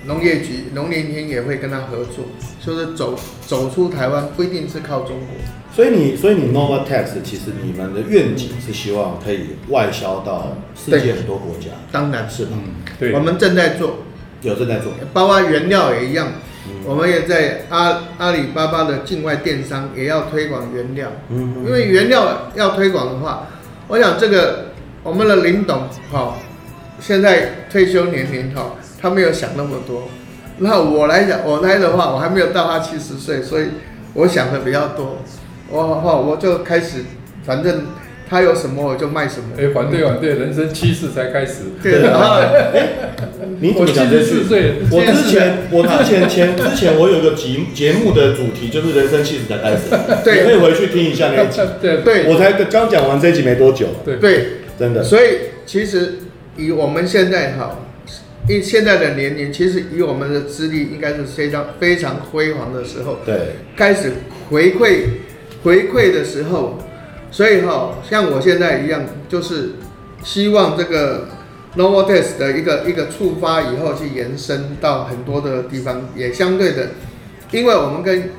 [0.06, 2.24] 农业局、农林厅也会跟他合作，
[2.64, 5.28] 就是走走出台湾，不一定是靠中国。
[5.74, 11.68] 所以你，所以你 Novatex 其实你们的愿景是希望可以外销到世界很多国家。
[11.92, 13.98] 当然是，嗯，对，我们正在做，
[14.42, 16.28] 有正在做，包括原料也一样。
[16.68, 21.12] 嗯、我们也在阿阿里巴巴的境外电商也要推广原料。
[21.28, 23.46] 嗯，因为原料要推广的话，
[23.86, 24.68] 我想这个
[25.02, 26.36] 我们的林董哈，
[26.98, 28.74] 现在退休年龄哈，
[29.06, 30.08] 他没有想那么多。
[30.58, 33.66] 那我来讲，我来的话，我还没有到他七十岁，所以
[34.14, 35.18] 我想的比较多。
[35.70, 37.04] 我话，我就开始，
[37.44, 37.84] 反正。
[38.28, 39.50] 他有什么我就卖什么。
[39.56, 41.62] 哎，反对反对，人生七十才开始。
[41.80, 42.10] 对的。
[43.60, 44.42] 你怎么讲这句？
[44.90, 49.82] 我之前我之前前之前我有个节节目的主题就是人生七十才开始。
[50.24, 50.40] 对。
[50.40, 51.60] 你可以回去听一下那一集。
[51.80, 52.24] 对对。
[52.26, 53.86] 我才刚讲完这一集没多久。
[54.04, 54.46] 对对，
[54.76, 55.04] 真的。
[55.04, 56.14] 所以其实
[56.56, 57.78] 以我们现在哈，
[58.48, 63.18] 以现在的年龄，其实以我们的资历，应该是非常非常辉煌的时候。
[63.24, 63.56] 对。
[63.76, 64.12] 开始
[64.50, 65.04] 回馈
[65.62, 66.78] 回馈的时候。
[67.28, 69.72] 所以哈，像我现在一样，就是
[70.22, 71.28] 希望这个
[71.76, 76.88] Novotext 的一个一个触发以后，去延伸到很多的地方，也相对的，
[77.50, 78.30] 因为我们跟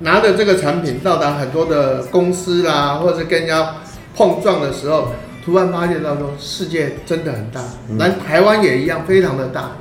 [0.00, 3.76] 拿着这个产品到达很多的公司啦，或者是跟人家
[4.14, 5.08] 碰撞的时候，
[5.44, 7.60] 突然发现到说世界真的很大，
[7.98, 9.72] 来台湾也一样，非常的大，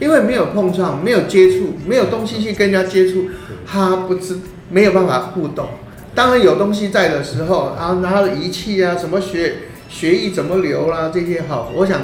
[0.00, 3.26] 因为没有碰撞，没有接触，没有东西去跟人家接触，
[3.66, 4.38] 他不知
[4.70, 5.68] 没有办法互动。
[6.14, 9.56] 当然有东西在的时候，然后他的仪器啊，什么血
[9.90, 11.70] 血液怎么流啦、啊，这些好。
[11.74, 12.00] 我想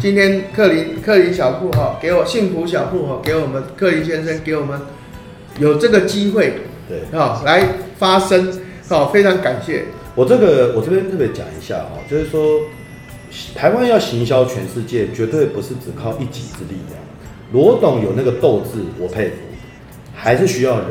[0.00, 4.80] 今天克林克林小铺哈，给我幸福小铺哈，给我们克林先生给我们
[5.58, 7.68] 有这个机会，对，啊来
[7.98, 8.50] 发声，
[8.88, 9.84] 好非常感谢。
[10.20, 12.60] 我这个我这边特别讲一下哈，就是说
[13.54, 17.00] 台湾要行销全世界，绝对不是只靠一己之力量。
[17.54, 19.36] 罗董有那个斗志，我佩服，
[20.14, 20.88] 还是需要人。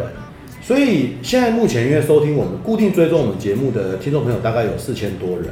[0.64, 5.50] 所以现在目前，因为收听我们固定追踪我们节目的听众朋友大概有四千多人，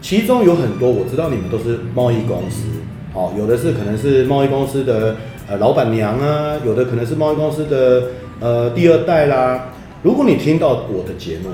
[0.00, 2.68] 其中有很多我知道你们都是贸易公司，
[3.14, 5.16] 哦，有的是可能是贸易公司的
[5.48, 9.72] 呃老板娘啊，有的可能是贸易公司的呃第二代啦。
[10.04, 11.48] 如果你听到我的节目，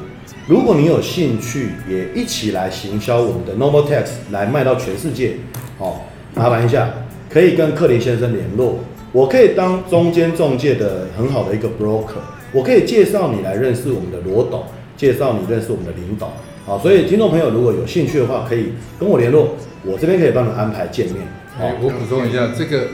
[0.46, 5.36] 如果你有兴趣也一起来行销我们的 Normal Tax，来卖到全世界，
[5.78, 6.00] 哦，
[6.34, 6.92] 麻烦一下，
[7.30, 8.80] 可以跟克林先生联络，
[9.12, 12.20] 我可以当中间中介的很好的一个 broker。
[12.52, 14.64] 我可以介绍你来认识我们的罗董，
[14.98, 16.28] 介绍你认识我们的林董，
[16.66, 21.16] 好，所以听众朋友如果有兴趣的话，可以跟我联络，我这边可以帮你安排见面。
[21.56, 22.88] 好，我补充一下，这个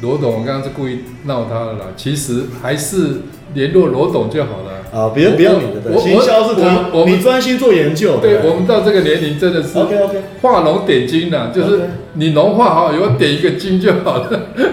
[0.00, 3.22] 罗董，我刚刚是故意闹他的啦，其实还是
[3.54, 4.81] 联络罗董就好了。
[4.92, 8.18] 啊，别人不要你的，对，行销是他，我你专心做研究。
[8.18, 11.80] 对，我们到这个年龄真的是，OK OK，画龙点睛的，就是
[12.12, 14.28] 你龙画好，以后点一个睛就好了。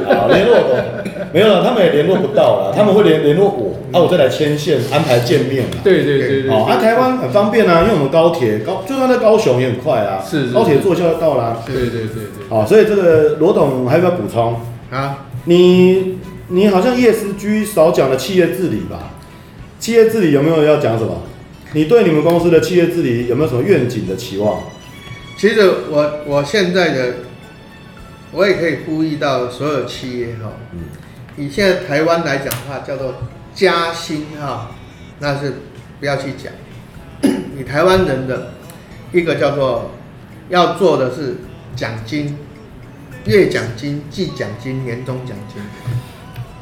[0.06, 5.64] 啊，联络我，没有了，他们也联络不到了，他们会联联络我，啊，我再来牵线安排见面。
[5.86, 6.52] 对对对对。
[6.52, 11.64] 好，啊，台湾很方便啊，因为我们高铁高，就算在高雄也很快啊，是高铁坐下就到啦。
[11.66, 12.50] 对对对对。
[12.50, 14.58] 好，所以这个罗董还有没有补充
[14.92, 15.28] 啊？
[15.46, 16.18] 你
[16.50, 19.16] 你好像叶思居少讲了企业治理吧？
[19.90, 21.20] 企业治理有没有要讲什么？
[21.74, 24.62] 你对你们公司的企业治理有没有什么愿景的期望？
[25.36, 27.14] 其实我我现在的，
[28.32, 30.82] 我也可以呼吁到所有企业哈，嗯，
[31.38, 33.16] 以现在台湾来讲的话，叫做
[33.56, 34.76] 加薪哈，
[35.18, 35.54] 那是
[36.00, 36.54] 不要去讲。
[37.58, 38.52] 你台湾人的
[39.12, 39.90] 一个叫做
[40.50, 41.38] 要做的是
[41.76, 42.38] 奖金，
[43.26, 45.64] 月奖金、季奖金、年终奖金。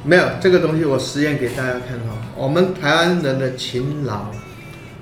[0.08, 2.16] 没有这个东西，我实验给大家看哈。
[2.38, 4.28] 我们台湾人的勤劳，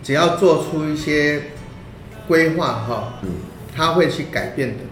[0.02, 1.44] 只要做出一些
[2.28, 3.14] 规划哈，
[3.76, 4.84] 他会去改变的，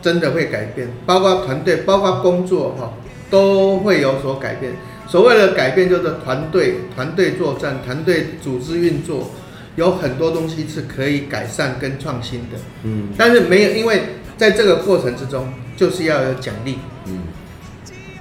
[0.00, 0.86] 真的会改变。
[1.04, 2.92] 包括团队，包括工作哈，
[3.28, 4.72] 都会有所改变。
[5.08, 9.32] 所谓的改变，就是团队团队作战，团队组织运作，
[9.74, 12.56] 有很多东西是可以改善跟创新的。
[12.84, 14.02] 嗯，但是没有，因为
[14.36, 16.78] 在这个过程之中，就是要有奖励。
[17.06, 17.18] 嗯。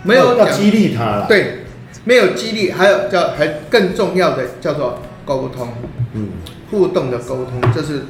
[0.04, 1.60] 没有要激励他了，对，
[2.06, 5.68] 没有激励，还有叫还更重要的叫做沟通，
[6.14, 6.30] 嗯，
[6.72, 8.04] 互动的沟通，这是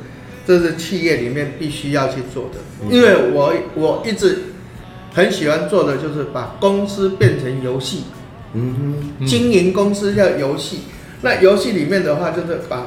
[0.46, 2.60] 这是企业里面必须要去做的。
[2.84, 4.44] 嗯、因为我我一直
[5.14, 8.04] 很喜欢做的就是把公司变成游戏，
[8.54, 10.82] 嗯哼，经营公司叫游戏，
[11.22, 12.86] 那游戏里面的话就是把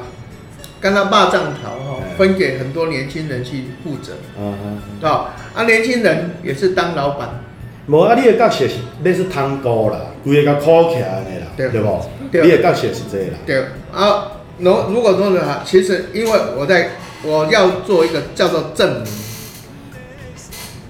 [0.79, 5.33] 刚刚霸占条哈分给很多年轻人去负责，嗯哼，对吧？
[5.53, 7.42] 啊，年轻人也是当老板。
[7.87, 12.01] 无啊，你的角色是类似汤哥啦，规个靠起来的啦，对不？
[12.31, 13.37] 对你的角色是这个啦。
[13.45, 13.61] 对
[13.91, 16.91] 啊，如如果说的话，其实因为我在
[17.23, 19.11] 我要做一个叫做证明。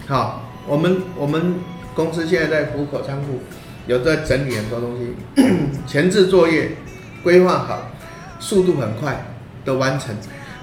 [0.08, 1.56] 好，我们我们
[1.96, 3.39] 公司现在在虎口仓库
[3.88, 5.16] 有在整理很多东西，
[5.88, 6.74] 前置作业
[7.24, 7.89] 规划好，
[8.39, 9.26] 速度很快
[9.66, 10.16] 的完成，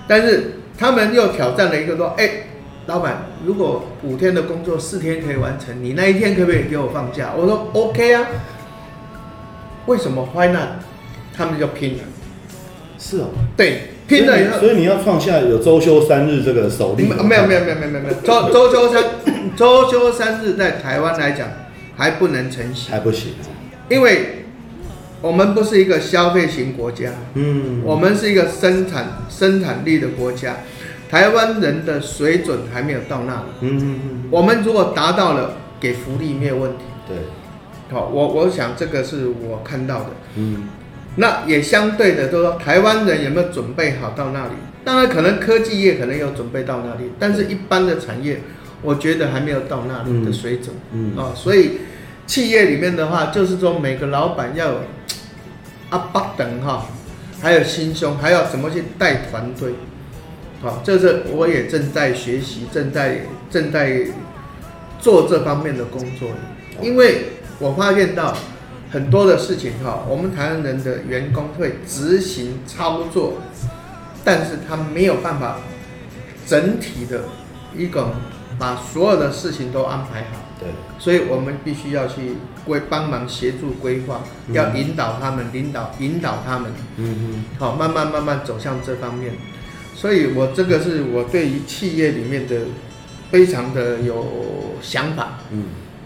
[0.06, 2.46] 但是他们又挑战了一个说，哎、欸。
[2.90, 7.32] 老板，如果五天的工作四天可以完成，你那一天可不可以给我放假？
[7.38, 8.26] 我说 OK 啊。
[9.86, 10.82] 为什么？Why not？
[11.32, 12.00] 他们就拼了。
[12.98, 13.28] 是哦。
[13.56, 14.58] 对，拼了以后。
[14.58, 17.04] 所以你要创下有周休三日这个首例。
[17.04, 18.14] 没有没有没有没有没有没有。
[18.24, 19.04] 周周休三
[19.56, 21.46] 周休三日在台湾来讲
[21.96, 22.90] 还不能成型。
[22.90, 23.34] 还不行。
[23.88, 24.46] 因为
[25.20, 27.10] 我们不是一个消费型国家。
[27.34, 27.82] 嗯。
[27.84, 30.56] 我们是一个生产生产力的国家。
[31.10, 33.48] 台湾人的水准还没有到那里。
[33.62, 34.28] 嗯嗯嗯。
[34.30, 36.84] 我们如果达到了，给福利没有问题。
[37.08, 37.16] 对。
[37.92, 40.68] 好，我我想这个是我看到的，嗯，
[41.16, 44.52] 那也相对的，就是说台湾人有没有准备好到那里？
[44.84, 48.42] 当然，可能科技业可能有准备到那里，但是一般的产业，
[48.82, 51.80] 我觉得还没有到那里的水准，嗯，啊，所以
[52.28, 54.74] 企业里面的话，就是说每个老板要有
[55.88, 56.86] 阿巴等哈，
[57.42, 59.72] 还有心胸，还要怎么去带团队，
[60.60, 64.06] 好，这是我也正在学习，正在正在
[64.98, 66.30] 做这方面的工作，
[66.82, 67.24] 因为。
[67.62, 68.34] 我发现到
[68.90, 73.34] 很多的事情哈，我们台湾人的员工会执行操作，
[74.24, 75.58] 但是他没有办法
[76.46, 77.24] 整体的
[77.76, 78.14] 一个
[78.58, 80.38] 把所有的事情都安排好。
[80.58, 86.72] 对，所以我们必须要去规帮忙协助规划，要引导他们，领导引导他们。
[86.96, 87.44] 嗯嗯。
[87.58, 89.34] 好，慢慢慢慢走向这方面。
[90.00, 92.56] 所以我这个是我对于企业里面的
[93.30, 95.40] 非常的有想法。
[95.50, 95.64] 嗯。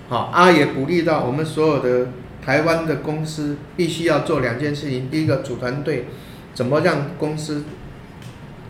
[0.09, 2.09] 好，啊也鼓励到我们所有的
[2.45, 5.09] 台湾的公司，必须要做两件事情。
[5.09, 6.07] 第一个，组团队，
[6.53, 7.63] 怎么让公司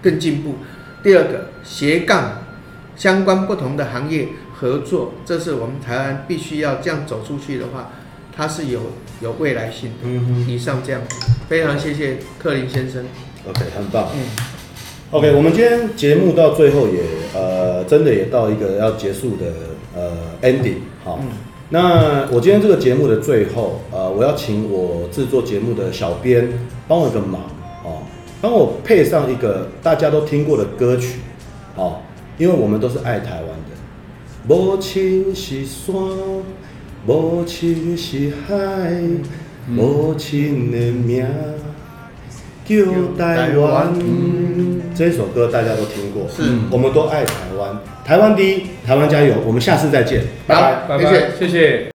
[0.03, 0.57] 更进步；
[1.03, 2.43] 第二个，斜杠
[2.95, 7.93] 相关不同的行业合作，这是我们台湾必须要这样走出去的话，
[8.37, 10.07] 它是有有未来性的。
[10.47, 11.01] 以上这样，
[11.49, 13.07] 非常谢谢克林先生。
[13.49, 14.11] OK，很棒。
[14.15, 14.54] 嗯。
[15.15, 17.01] OK，我们今天节目到最后也
[17.37, 19.47] 呃，真的也到一个要结束的
[19.95, 20.11] 呃
[20.43, 20.79] ending。
[21.05, 21.21] 好，
[21.71, 26.49] 那我今天这个节目的最后，呃，我要请我制作节目的小编
[26.89, 27.43] 帮我一个忙，
[27.85, 28.03] 哦，
[28.41, 31.21] 帮我配上一个大家都听过的歌曲，
[31.77, 31.99] 哦，
[32.37, 34.49] 因为我们都是爱台湾的。
[34.49, 35.95] 母亲是山，
[37.07, 39.01] 母亲是海，
[39.69, 41.25] 母亲的名
[42.65, 42.75] 叫
[43.17, 43.95] 台湾。
[44.95, 47.77] 这首歌大家都听过，是，我们都爱台湾。
[48.05, 49.35] 台湾第一，台湾加油！
[49.45, 51.94] 我们下次再见，拜拜，拜拜，谢谢。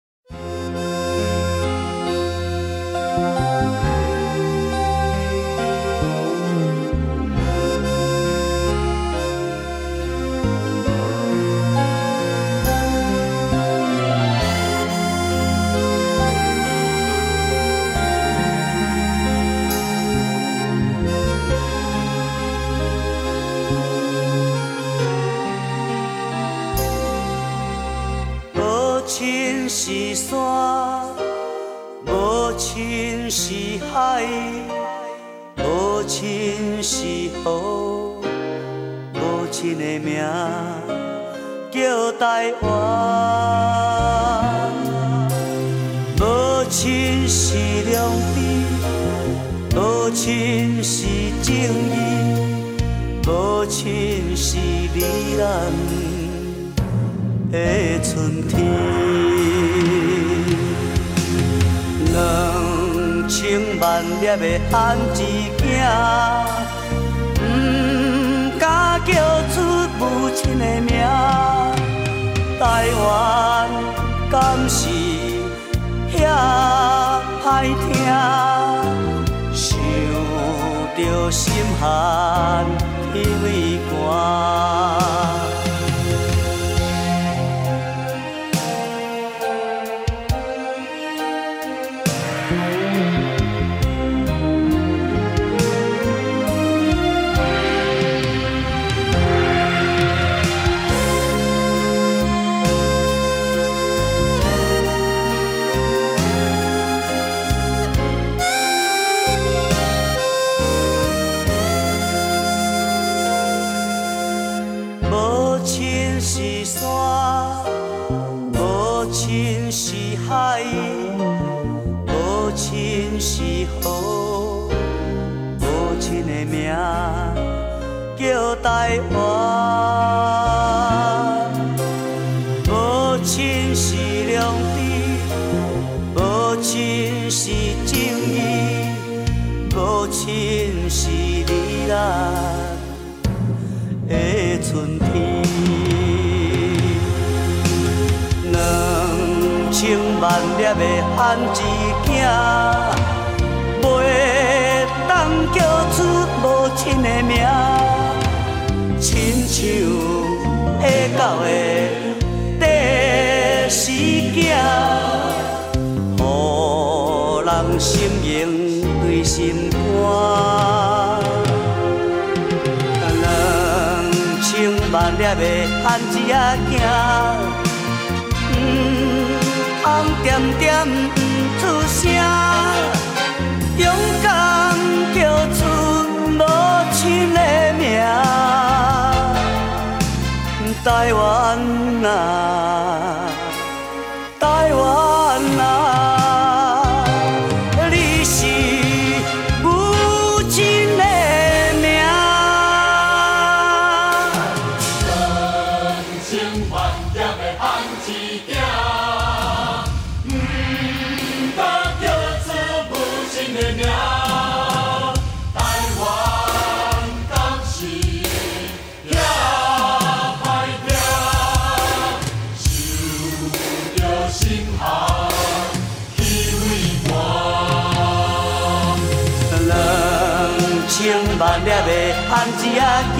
[232.78, 233.17] як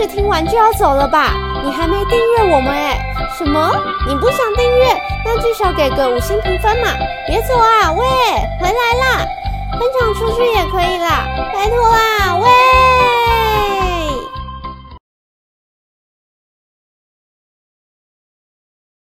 [0.00, 1.34] 是听完就要走了吧？
[1.64, 2.96] 你还没订阅我们哎？
[3.36, 3.68] 什么？
[4.06, 4.86] 你不想订阅？
[5.24, 6.92] 那至少给个五星评分嘛！
[7.26, 7.90] 别走啊！
[7.90, 8.06] 喂，
[8.60, 9.26] 回来啦！
[9.72, 12.36] 分场出去也可以啦，拜托啦！
[12.36, 13.77] 喂。